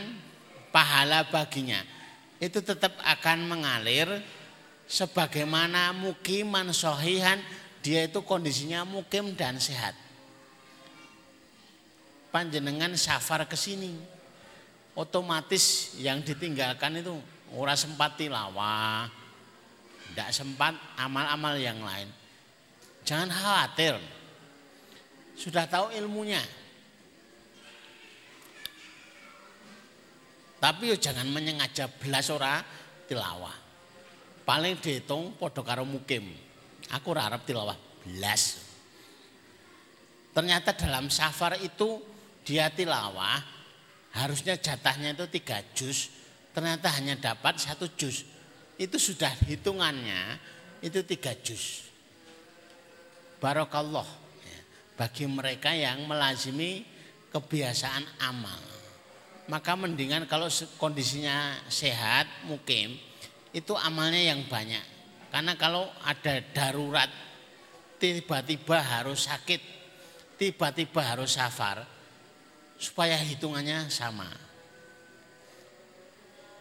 pahala 0.74 1.22
baginya 1.30 1.78
itu 2.42 2.58
tetap 2.58 2.98
akan 2.98 3.46
mengalir 3.46 4.10
sebagaimana 4.90 5.94
mukiman 5.94 6.74
sohihan 6.74 7.38
dia 7.78 8.10
itu 8.10 8.18
kondisinya 8.26 8.82
mukim 8.82 9.36
dan 9.38 9.60
sehat. 9.62 9.94
Panjenengan 12.34 12.90
safar 12.98 13.46
ke 13.46 13.54
sini, 13.54 13.94
otomatis 14.98 15.94
yang 16.02 16.18
ditinggalkan 16.24 16.98
itu 16.98 17.14
ora 17.54 17.78
sempat 17.78 18.18
tilawah, 18.18 19.06
tidak 20.10 20.34
sempat 20.34 20.74
amal-amal 20.98 21.54
yang 21.54 21.78
lain. 21.78 22.10
Jangan 23.06 23.30
khawatir, 23.30 23.94
sudah 25.38 25.68
tahu 25.70 25.94
ilmunya, 25.94 26.42
Tapi 30.64 30.88
yo 30.88 30.96
jangan 30.96 31.28
menyengaja 31.28 31.92
belas 31.92 32.32
ora 32.32 32.64
tilawah. 33.04 33.52
Paling 34.48 34.80
dihitung 34.80 35.36
padha 35.36 35.60
karo 35.60 35.84
mukim. 35.84 36.24
Aku 36.88 37.12
ora 37.12 37.36
tilawah 37.36 37.76
belas. 38.00 38.64
Ternyata 40.32 40.72
dalam 40.72 41.12
safar 41.12 41.60
itu 41.60 42.00
dia 42.48 42.72
tilawah 42.72 43.44
harusnya 44.16 44.56
jatahnya 44.56 45.12
itu 45.12 45.28
tiga 45.36 45.60
juz. 45.76 46.08
Ternyata 46.56 46.96
hanya 46.96 47.20
dapat 47.20 47.60
satu 47.60 47.84
juz. 47.92 48.24
Itu 48.80 48.96
sudah 48.96 49.36
hitungannya 49.44 50.40
itu 50.80 51.04
tiga 51.04 51.36
juz. 51.44 51.92
Barokallah 53.36 54.08
ya, 54.48 54.60
bagi 54.96 55.28
mereka 55.28 55.76
yang 55.76 56.08
melazimi 56.08 56.88
kebiasaan 57.28 58.24
amal 58.24 58.73
maka 59.46 59.76
mendingan 59.76 60.24
kalau 60.24 60.48
kondisinya 60.80 61.60
sehat, 61.68 62.24
mukim, 62.48 62.96
itu 63.52 63.72
amalnya 63.76 64.32
yang 64.32 64.40
banyak. 64.48 64.82
Karena 65.28 65.52
kalau 65.60 65.90
ada 66.00 66.40
darurat, 66.54 67.10
tiba-tiba 68.00 68.80
harus 68.80 69.28
sakit, 69.28 69.60
tiba-tiba 70.40 71.00
harus 71.04 71.36
safar, 71.36 71.84
supaya 72.80 73.18
hitungannya 73.20 73.92
sama. 73.92 74.30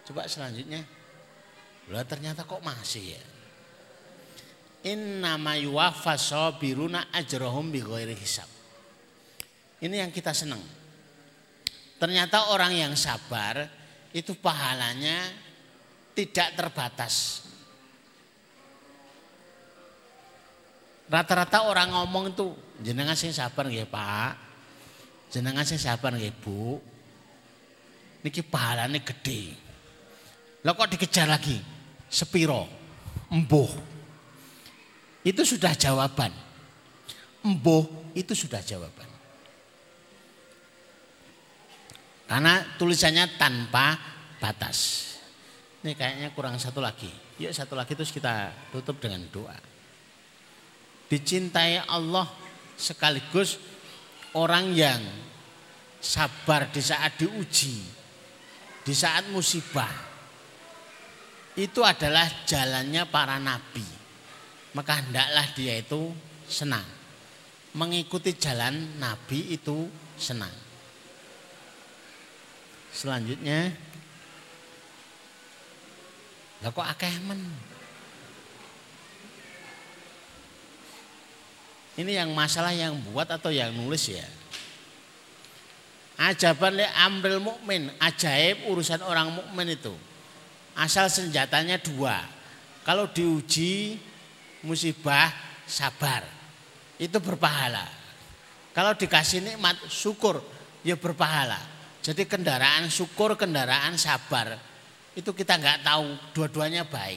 Coba 0.04 0.28
selanjutnya. 0.28 0.84
Lah 1.88 2.04
ternyata 2.04 2.44
kok 2.44 2.60
masih 2.60 3.16
ya. 3.16 3.22
Innama 4.84 5.56
yuwaffa 5.56 6.20
sabiruna 6.20 7.08
ajrahum 7.08 7.72
bighairi 7.72 8.12
hisab. 8.12 8.48
Ini 9.80 10.04
yang 10.04 10.12
kita 10.12 10.36
senang. 10.36 10.60
Ternyata 11.98 12.50
orang 12.50 12.74
yang 12.74 12.92
sabar 12.98 13.70
itu 14.14 14.34
pahalanya 14.38 15.30
tidak 16.14 16.54
terbatas. 16.54 17.42
Rata-rata 21.04 21.68
orang 21.68 21.92
ngomong 21.92 22.32
itu 22.32 22.56
jenengan 22.80 23.14
sing 23.14 23.30
sabar 23.30 23.68
nggih 23.68 23.86
Pak. 23.86 24.32
Jenengan 25.30 25.66
sing 25.66 25.78
sabar 25.78 26.16
nggih 26.16 26.34
Bu. 26.40 26.80
Niki 28.24 28.40
pahalane 28.40 29.04
gede. 29.04 29.52
Lah 30.64 30.72
kok 30.72 30.88
dikejar 30.88 31.28
lagi? 31.28 31.60
Sepiro? 32.08 32.64
Embuh. 33.28 33.68
Itu 35.20 35.44
sudah 35.44 35.76
jawaban. 35.76 36.32
Embuh 37.44 37.84
itu 38.16 38.32
sudah 38.32 38.64
jawaban. 38.64 39.13
Karena 42.24 42.64
tulisannya 42.80 43.36
tanpa 43.36 43.96
batas. 44.40 45.10
Ini 45.84 45.92
kayaknya 45.92 46.28
kurang 46.32 46.56
satu 46.56 46.80
lagi. 46.80 47.12
Yuk 47.36 47.52
satu 47.52 47.76
lagi 47.76 47.92
terus 47.92 48.14
kita 48.14 48.52
tutup 48.72 48.96
dengan 48.96 49.28
doa. 49.28 49.58
Dicintai 51.04 51.84
Allah 51.84 52.24
sekaligus 52.80 53.60
orang 54.32 54.72
yang 54.72 55.02
sabar 56.00 56.72
di 56.72 56.80
saat 56.80 57.20
diuji, 57.20 57.76
di 58.80 58.94
saat 58.96 59.28
musibah. 59.28 59.92
Itu 61.54 61.84
adalah 61.84 62.26
jalannya 62.48 63.04
para 63.06 63.36
nabi. 63.38 63.84
Maka 64.74 65.04
hendaklah 65.04 65.46
dia 65.54 65.78
itu 65.78 66.10
senang. 66.48 67.04
mengikuti 67.74 68.38
jalan 68.38 69.02
Nabi 69.02 69.58
itu 69.58 69.90
senang. 70.14 70.63
Selanjutnya, 72.94 73.74
lah 76.62 76.70
kok 76.70 76.86
akeh 76.86 77.14
men? 77.26 77.42
Ini 81.98 82.22
yang 82.22 82.30
masalah 82.34 82.70
yang 82.70 82.94
buat 83.10 83.26
atau 83.26 83.50
yang 83.50 83.74
nulis 83.74 84.10
ya. 84.10 84.26
Ajaban 86.14 86.78
li 86.78 86.86
amril 87.02 87.42
mukmin, 87.42 87.90
ajaib 87.98 88.70
urusan 88.70 89.02
orang 89.02 89.34
mukmin 89.34 89.74
itu. 89.74 89.94
Asal 90.78 91.10
senjatanya 91.10 91.78
dua. 91.82 92.22
Kalau 92.86 93.10
diuji 93.10 93.98
musibah 94.62 95.30
sabar. 95.66 96.22
Itu 96.98 97.18
berpahala. 97.18 97.86
Kalau 98.74 98.94
dikasih 98.94 99.42
nikmat 99.42 99.78
syukur 99.86 100.42
ya 100.82 100.94
berpahala. 100.98 101.58
Jadi 102.04 102.28
kendaraan 102.28 102.92
syukur, 102.92 103.32
kendaraan 103.32 103.96
sabar 103.96 104.60
itu 105.16 105.32
kita 105.32 105.56
nggak 105.56 105.88
tahu 105.88 106.04
dua-duanya 106.36 106.84
baik. 106.84 107.16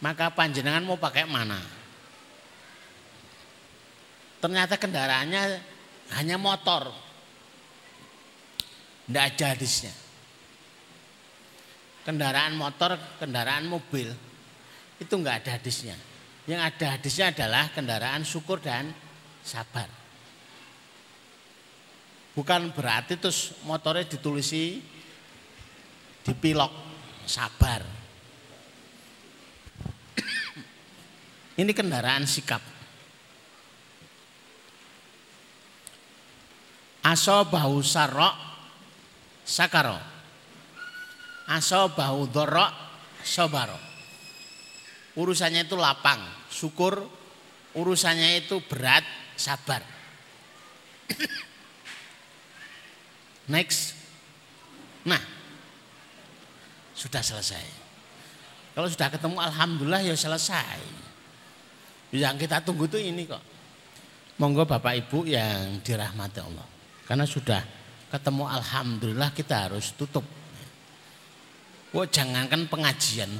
Maka 0.00 0.32
panjenengan 0.32 0.80
mau 0.88 0.96
pakai 0.96 1.28
mana? 1.28 1.60
Ternyata 4.40 4.80
kendaraannya 4.80 5.42
hanya 6.16 6.40
motor. 6.40 6.88
Tidak 9.04 9.24
ada 9.36 9.46
hadisnya. 9.52 9.92
Kendaraan 12.08 12.56
motor, 12.56 12.96
kendaraan 13.20 13.68
mobil 13.68 14.08
itu 14.96 15.12
enggak 15.12 15.44
ada 15.44 15.60
hadisnya. 15.60 15.92
Yang 16.48 16.60
ada 16.72 16.86
hadisnya 16.96 17.26
adalah 17.36 17.68
kendaraan 17.76 18.24
syukur 18.24 18.64
dan 18.64 18.88
sabar. 19.44 19.99
Bukan 22.30 22.70
berarti 22.70 23.18
terus 23.18 23.58
motornya 23.66 24.06
ditulisi 24.06 24.78
dipilok 26.22 26.70
sabar. 27.26 27.82
Ini 31.60 31.72
kendaraan 31.74 32.24
sikap. 32.24 32.62
Aso 37.04 37.36
bahu 37.50 37.82
sarok 37.82 38.34
sakaro. 39.42 39.98
Aso 41.50 41.90
bahu 41.90 42.30
dorok 42.30 42.70
sobaro. 43.26 43.74
Urusannya 45.18 45.66
itu 45.66 45.74
lapang, 45.74 46.22
syukur. 46.46 47.02
Urusannya 47.74 48.46
itu 48.46 48.62
berat, 48.66 49.02
sabar. 49.34 49.82
Next. 53.50 53.98
Nah, 55.02 55.18
sudah 56.94 57.18
selesai. 57.18 57.66
Kalau 58.70 58.86
sudah 58.86 59.10
ketemu 59.10 59.36
alhamdulillah 59.42 60.06
ya 60.06 60.14
selesai. 60.14 60.78
Yang 62.14 62.46
kita 62.46 62.62
tunggu 62.62 62.86
itu 62.86 63.02
ini 63.02 63.26
kok. 63.26 63.42
Monggo 64.38 64.64
Bapak 64.64 64.94
Ibu 65.04 65.26
yang 65.26 65.82
dirahmati 65.82 66.38
Allah. 66.40 66.66
Karena 67.04 67.26
sudah 67.26 67.60
ketemu 68.08 68.46
alhamdulillah 68.46 69.30
kita 69.34 69.68
harus 69.68 69.92
tutup. 69.98 70.22
Wah 71.90 72.06
jangankan 72.06 72.70
pengajian, 72.70 73.30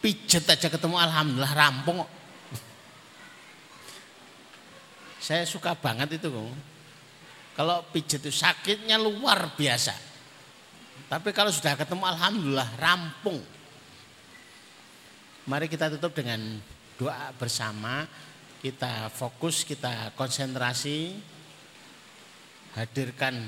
pijet 0.00 0.48
aja 0.48 0.72
ketemu 0.72 0.96
alhamdulillah 0.96 1.52
rampung. 1.52 2.00
Saya 5.20 5.44
suka 5.44 5.76
banget 5.76 6.16
itu. 6.16 6.32
Kalau 7.58 7.82
pijet 7.90 8.22
itu 8.22 8.30
sakitnya 8.30 8.96
luar 8.96 9.52
biasa. 9.58 9.94
Tapi 11.10 11.34
kalau 11.34 11.50
sudah 11.50 11.74
ketemu 11.74 12.06
alhamdulillah 12.06 12.70
rampung. 12.78 13.42
Mari 15.50 15.66
kita 15.66 15.90
tutup 15.98 16.14
dengan 16.14 16.38
doa 16.94 17.34
bersama. 17.34 18.06
Kita 18.60 19.08
fokus, 19.08 19.64
kita 19.64 20.12
konsentrasi 20.12 21.16
hadirkan 22.76 23.40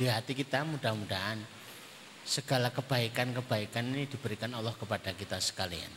di 0.00 0.08
hati 0.08 0.32
kita 0.32 0.64
mudah-mudahan 0.64 1.36
segala 2.24 2.72
kebaikan-kebaikan 2.72 3.84
ini 3.92 4.08
diberikan 4.08 4.56
Allah 4.56 4.72
kepada 4.72 5.12
kita 5.12 5.36
sekalian. 5.36 5.92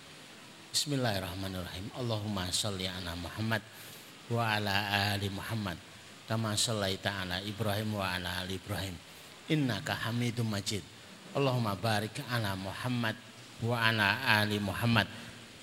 Bismillahirrahmanirrahim. 0.76 1.88
Allahumma 1.96 2.52
sholli 2.52 2.84
ala 2.84 3.16
Muhammad 3.16 3.64
wa 4.28 4.44
ala 4.44 4.76
ali 5.16 5.32
Muhammad 5.32 5.93
kama 6.28 6.56
shallaita 6.56 7.24
ala 7.24 7.44
Ibrahim 7.44 8.00
wa 8.00 8.08
ala 8.16 8.44
ali 8.44 8.56
Ibrahim. 8.56 8.96
Innaka 9.52 9.96
Hamidum 10.08 10.48
Majid. 10.48 10.84
Allahumma 11.36 11.76
barik 11.76 12.16
ala 12.32 12.56
Muhammad 12.56 13.18
wa 13.60 13.76
ala 13.76 14.24
ali 14.40 14.60
Muhammad. 14.60 15.08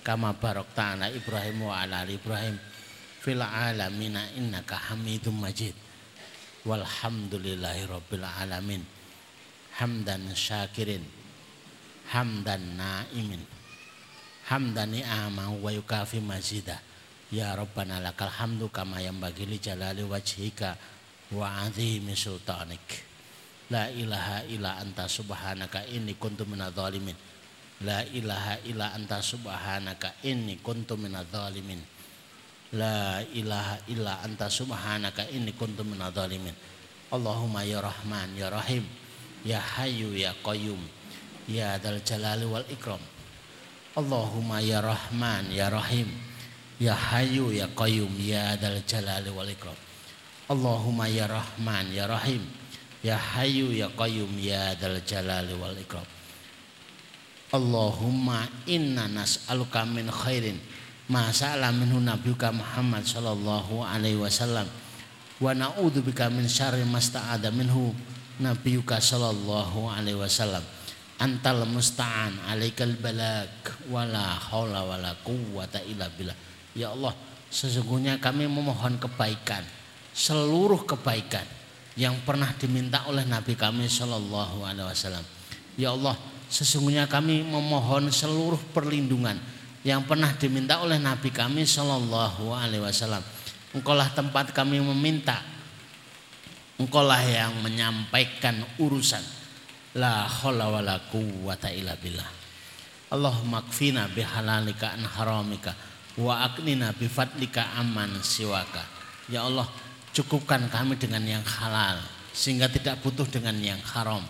Kama 0.05 0.37
barakta 0.37 0.97
ala 0.97 1.09
Ibrahim 1.09 1.65
wa 1.65 1.81
ala 1.81 2.05
ali 2.05 2.21
Ibrahim. 2.21 2.61
Fil 3.21 3.41
alamin 3.41 4.17
innaka 4.37 4.77
Hamidum 4.93 5.41
Majid. 5.41 5.73
Walhamdulillahi 6.69 7.89
rabbil 7.89 8.25
alamin. 8.25 8.85
Hamdan 9.81 10.29
syakirin. 10.37 11.05
Hamdan 12.13 12.77
naimin. 12.77 13.41
Hamdan 14.51 14.93
ni'ama 14.93 15.57
wa 15.57 15.71
yukafi 15.71 16.19
mazida 16.21 16.90
ya 17.31 17.55
rabbana 17.55 18.03
lakal 18.03 18.31
hamdu 18.31 18.71
kama 18.71 18.99
yang 19.03 19.19
bagi 19.19 19.47
li 19.47 19.59
jalali 19.63 20.03
wajhika 20.03 20.75
wa 21.35 21.63
azimi 21.67 22.15
sultanik 22.19 23.07
la 23.71 23.87
ilaha 23.91 24.43
illa 24.51 24.83
anta 24.83 25.07
subhanaka 25.07 25.87
inni 25.91 26.19
kuntu 26.19 26.43
minadh-dhalimin 26.47 27.15
la 27.87 28.03
ilaha 28.11 28.59
illa 28.67 28.91
anta 28.93 29.23
subhanaka 29.23 30.27
inni 30.27 30.59
kuntu 30.59 30.99
minadh-dhalimin 30.99 32.01
La 32.71 33.19
ilaha 33.35 33.83
illa 33.91 34.23
anta 34.23 34.47
subhanaka 34.47 35.27
inni 35.35 35.51
kuntu 35.59 35.83
minadh-dhalimin. 35.83 36.55
Allahumma 37.11 37.67
ya 37.67 37.83
Rahman 37.83 38.39
ya 38.39 38.47
Rahim 38.47 38.87
ya 39.43 39.59
Hayyu 39.59 40.15
ya 40.15 40.31
Qayyum 40.39 40.79
ya 41.51 41.75
Dzal 41.83 41.99
Jalali 42.07 42.47
wal 42.47 42.63
Ikram. 42.71 43.03
Allahumma 43.99 44.63
ya 44.63 44.79
Rahman 44.79 45.51
ya 45.51 45.67
Rahim 45.67 46.07
ya 46.81 46.97
Hayyu 46.97 47.53
ya 47.53 47.69
Qayyum 47.77 48.09
ya 48.17 48.57
Dzal 48.57 48.81
Jalali 48.89 49.29
wal 49.29 49.53
Ikram. 49.53 49.77
Allahumma 50.49 51.07
ya 51.13 51.29
Rahman 51.29 51.93
ya 51.93 52.09
Rahim. 52.09 52.41
Ya 53.05 53.21
Hayyu 53.21 53.69
ya 53.77 53.93
Qayyum 53.93 54.33
ya 54.41 54.73
Dzal 54.81 54.97
Jalali 55.05 55.53
wal 55.61 55.77
Ikram. 55.77 56.09
Allahumma 57.53 58.49
inna 58.65 59.13
nas'aluka 59.13 59.85
min 59.85 60.09
khairin. 60.09 60.57
Masa'ala 61.11 61.69
minhu 61.75 62.01
nabiyuka 62.01 62.49
Muhammad 62.49 63.05
sallallahu 63.05 63.85
alaihi 63.85 64.17
wasallam. 64.17 64.65
Wa 65.37 65.53
na'udzu 65.53 66.01
bika 66.01 66.33
min 66.33 66.49
syarri 66.49 66.87
masta'ada 66.89 67.53
minhu 67.53 67.93
nabiyuka 68.41 69.03
sallallahu 69.03 69.91
alaihi 69.93 70.17
wasallam. 70.17 70.65
Antal 71.21 71.69
musta'an 71.69 72.33
alaikal 72.49 72.97
balag 72.97 73.53
wala 73.93 74.41
haula 74.41 74.81
wala 74.89 75.13
quwwata 75.21 75.85
illa 75.85 76.09
billah 76.09 76.50
ya 76.75 76.95
Allah 76.95 77.15
sesungguhnya 77.51 78.23
kami 78.23 78.47
memohon 78.47 78.99
kebaikan 78.99 79.63
seluruh 80.15 80.87
kebaikan 80.87 81.47
yang 81.99 82.15
pernah 82.23 82.51
diminta 82.55 83.03
oleh 83.11 83.27
nabi 83.27 83.59
kami 83.59 83.91
sallallahu 83.91 84.63
alaihi 84.63 84.87
wasallam 84.87 85.25
ya 85.75 85.91
Allah 85.95 86.15
sesungguhnya 86.51 87.07
kami 87.07 87.47
memohon 87.47 88.11
seluruh 88.11 88.59
perlindungan 88.75 89.39
yang 89.81 90.05
pernah 90.05 90.29
diminta 90.37 90.85
oleh 90.85 91.01
Nabi 91.01 91.33
kami 91.33 91.65
Shallallahu 91.65 92.53
Alaihi 92.53 92.85
Wasallam. 92.85 93.25
Engkaulah 93.73 94.13
tempat 94.13 94.53
kami 94.53 94.77
meminta. 94.83 95.41
Engkaulah 96.77 97.23
yang 97.25 97.55
menyampaikan 97.65 98.61
urusan. 98.77 99.23
La 99.97 100.29
haula 100.29 100.69
wala 100.69 101.01
quwwata 101.09 101.73
illa 101.73 101.97
billah. 101.97 102.29
Allahumma 103.11 103.65
kfina 103.67 104.07
bihalalika 104.13 104.95
an 104.95 105.03
haramika 105.03 105.75
wa 106.21 106.45
aknina 106.45 106.93
bifadlika 106.93 107.81
aman 107.81 108.21
siwaka. 108.21 108.85
Ya 109.33 109.49
Allah, 109.49 109.65
cukupkan 110.13 110.69
kami 110.69 111.01
dengan 111.01 111.25
yang 111.25 111.45
halal 111.45 111.99
sehingga 112.37 112.69
tidak 112.69 113.01
butuh 113.01 113.25
dengan 113.27 113.57
yang 113.59 113.81
haram. 113.83 114.23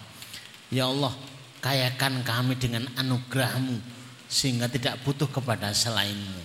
Ya 0.71 0.87
Allah, 0.87 1.11
kayakan 1.59 2.23
kami 2.23 2.55
dengan 2.57 2.87
anugerahmu 2.95 3.83
sehingga 4.31 4.71
tidak 4.71 5.03
butuh 5.03 5.27
kepada 5.27 5.75
selainmu. 5.75 6.43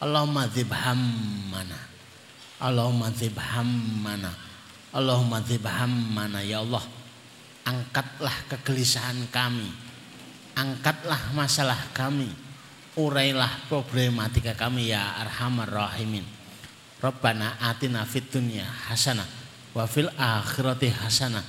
Allahumma 0.00 0.48
dzibham 0.48 1.00
mana. 1.52 1.76
Allahumma 2.56 3.12
dzibham 3.12 3.68
mana. 4.00 4.32
Allahumma 4.96 5.44
dzibham 5.44 5.92
mana 5.92 6.40
ya 6.40 6.64
Allah. 6.64 6.82
Angkatlah 7.68 8.32
kegelisahan 8.48 9.28
kami. 9.28 9.68
Angkatlah 10.56 11.36
masalah 11.36 11.76
kami. 11.92 12.32
Urailah 12.98 13.70
problematika 13.70 14.58
kami 14.58 14.90
ya 14.90 15.14
arhamar 15.22 15.70
rahimin. 15.70 16.26
Rabbana 16.98 17.54
atina 17.62 18.02
fid 18.02 18.26
dunya 18.28 18.66
hasanah 18.66 19.24
wa 19.72 19.86
fil 19.86 20.10
akhirati 20.18 20.90
hasanah 20.90 21.44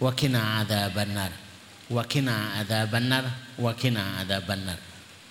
wa 0.00 0.08
qina 0.16 0.64
adzabannar. 0.64 1.36
Wa 1.92 2.00
qina 2.08 2.56
adzabannar 2.64 3.28
wa 3.60 3.76
qina 3.76 4.24
adzabannar. 4.24 4.80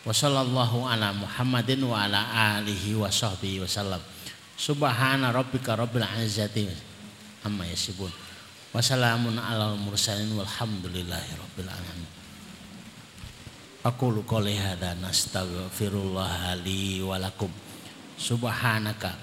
Wa 0.06 0.14
sallallahu 0.14 0.86
ala 0.86 1.10
Muhammadin 1.18 1.82
wa 1.82 2.06
ala 2.06 2.22
alihi 2.62 2.94
wa 2.94 3.10
sahbihi 3.10 3.66
wasallam 3.66 4.00
subhana 4.54 5.34
rabbika 5.34 5.74
rabbil 5.74 6.06
izzati 6.22 6.70
amma 7.42 7.66
yasifun. 7.66 8.14
Wa 8.70 8.86
salamun 8.86 9.42
alal 9.42 9.82
mursalin 9.82 10.30
walhamdulillahi 10.36 11.32
rabbil 11.42 11.68
alamin 11.74 12.15
Aku 13.86 14.10
qouli 14.26 14.58
hadza 14.58 14.98
nastaghfirullah 14.98 16.58
li 16.66 17.06
wa 17.06 17.22
lakum 17.22 17.54
subhanaka 18.18 19.14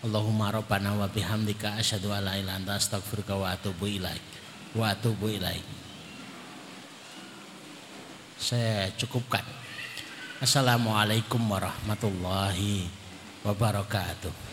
Allahumma 0.00 0.48
rabbana 0.48 0.96
wa 0.96 1.04
bihamdika 1.04 1.76
asyhadu 1.76 2.08
an 2.16 2.24
la 2.24 2.40
ilaha 2.40 2.56
anta 2.56 2.80
astaghfiruka 2.80 3.36
wa 3.36 3.52
atubu 3.52 3.84
ilaik 3.84 4.24
wa 4.72 4.88
atubu 4.88 5.28
ilaik. 5.28 5.60
Saya 8.40 8.88
cukupkan. 8.96 9.44
Assalamualaikum 10.40 11.44
warahmatullahi 11.52 12.88
wabarakatuh. 13.44 14.45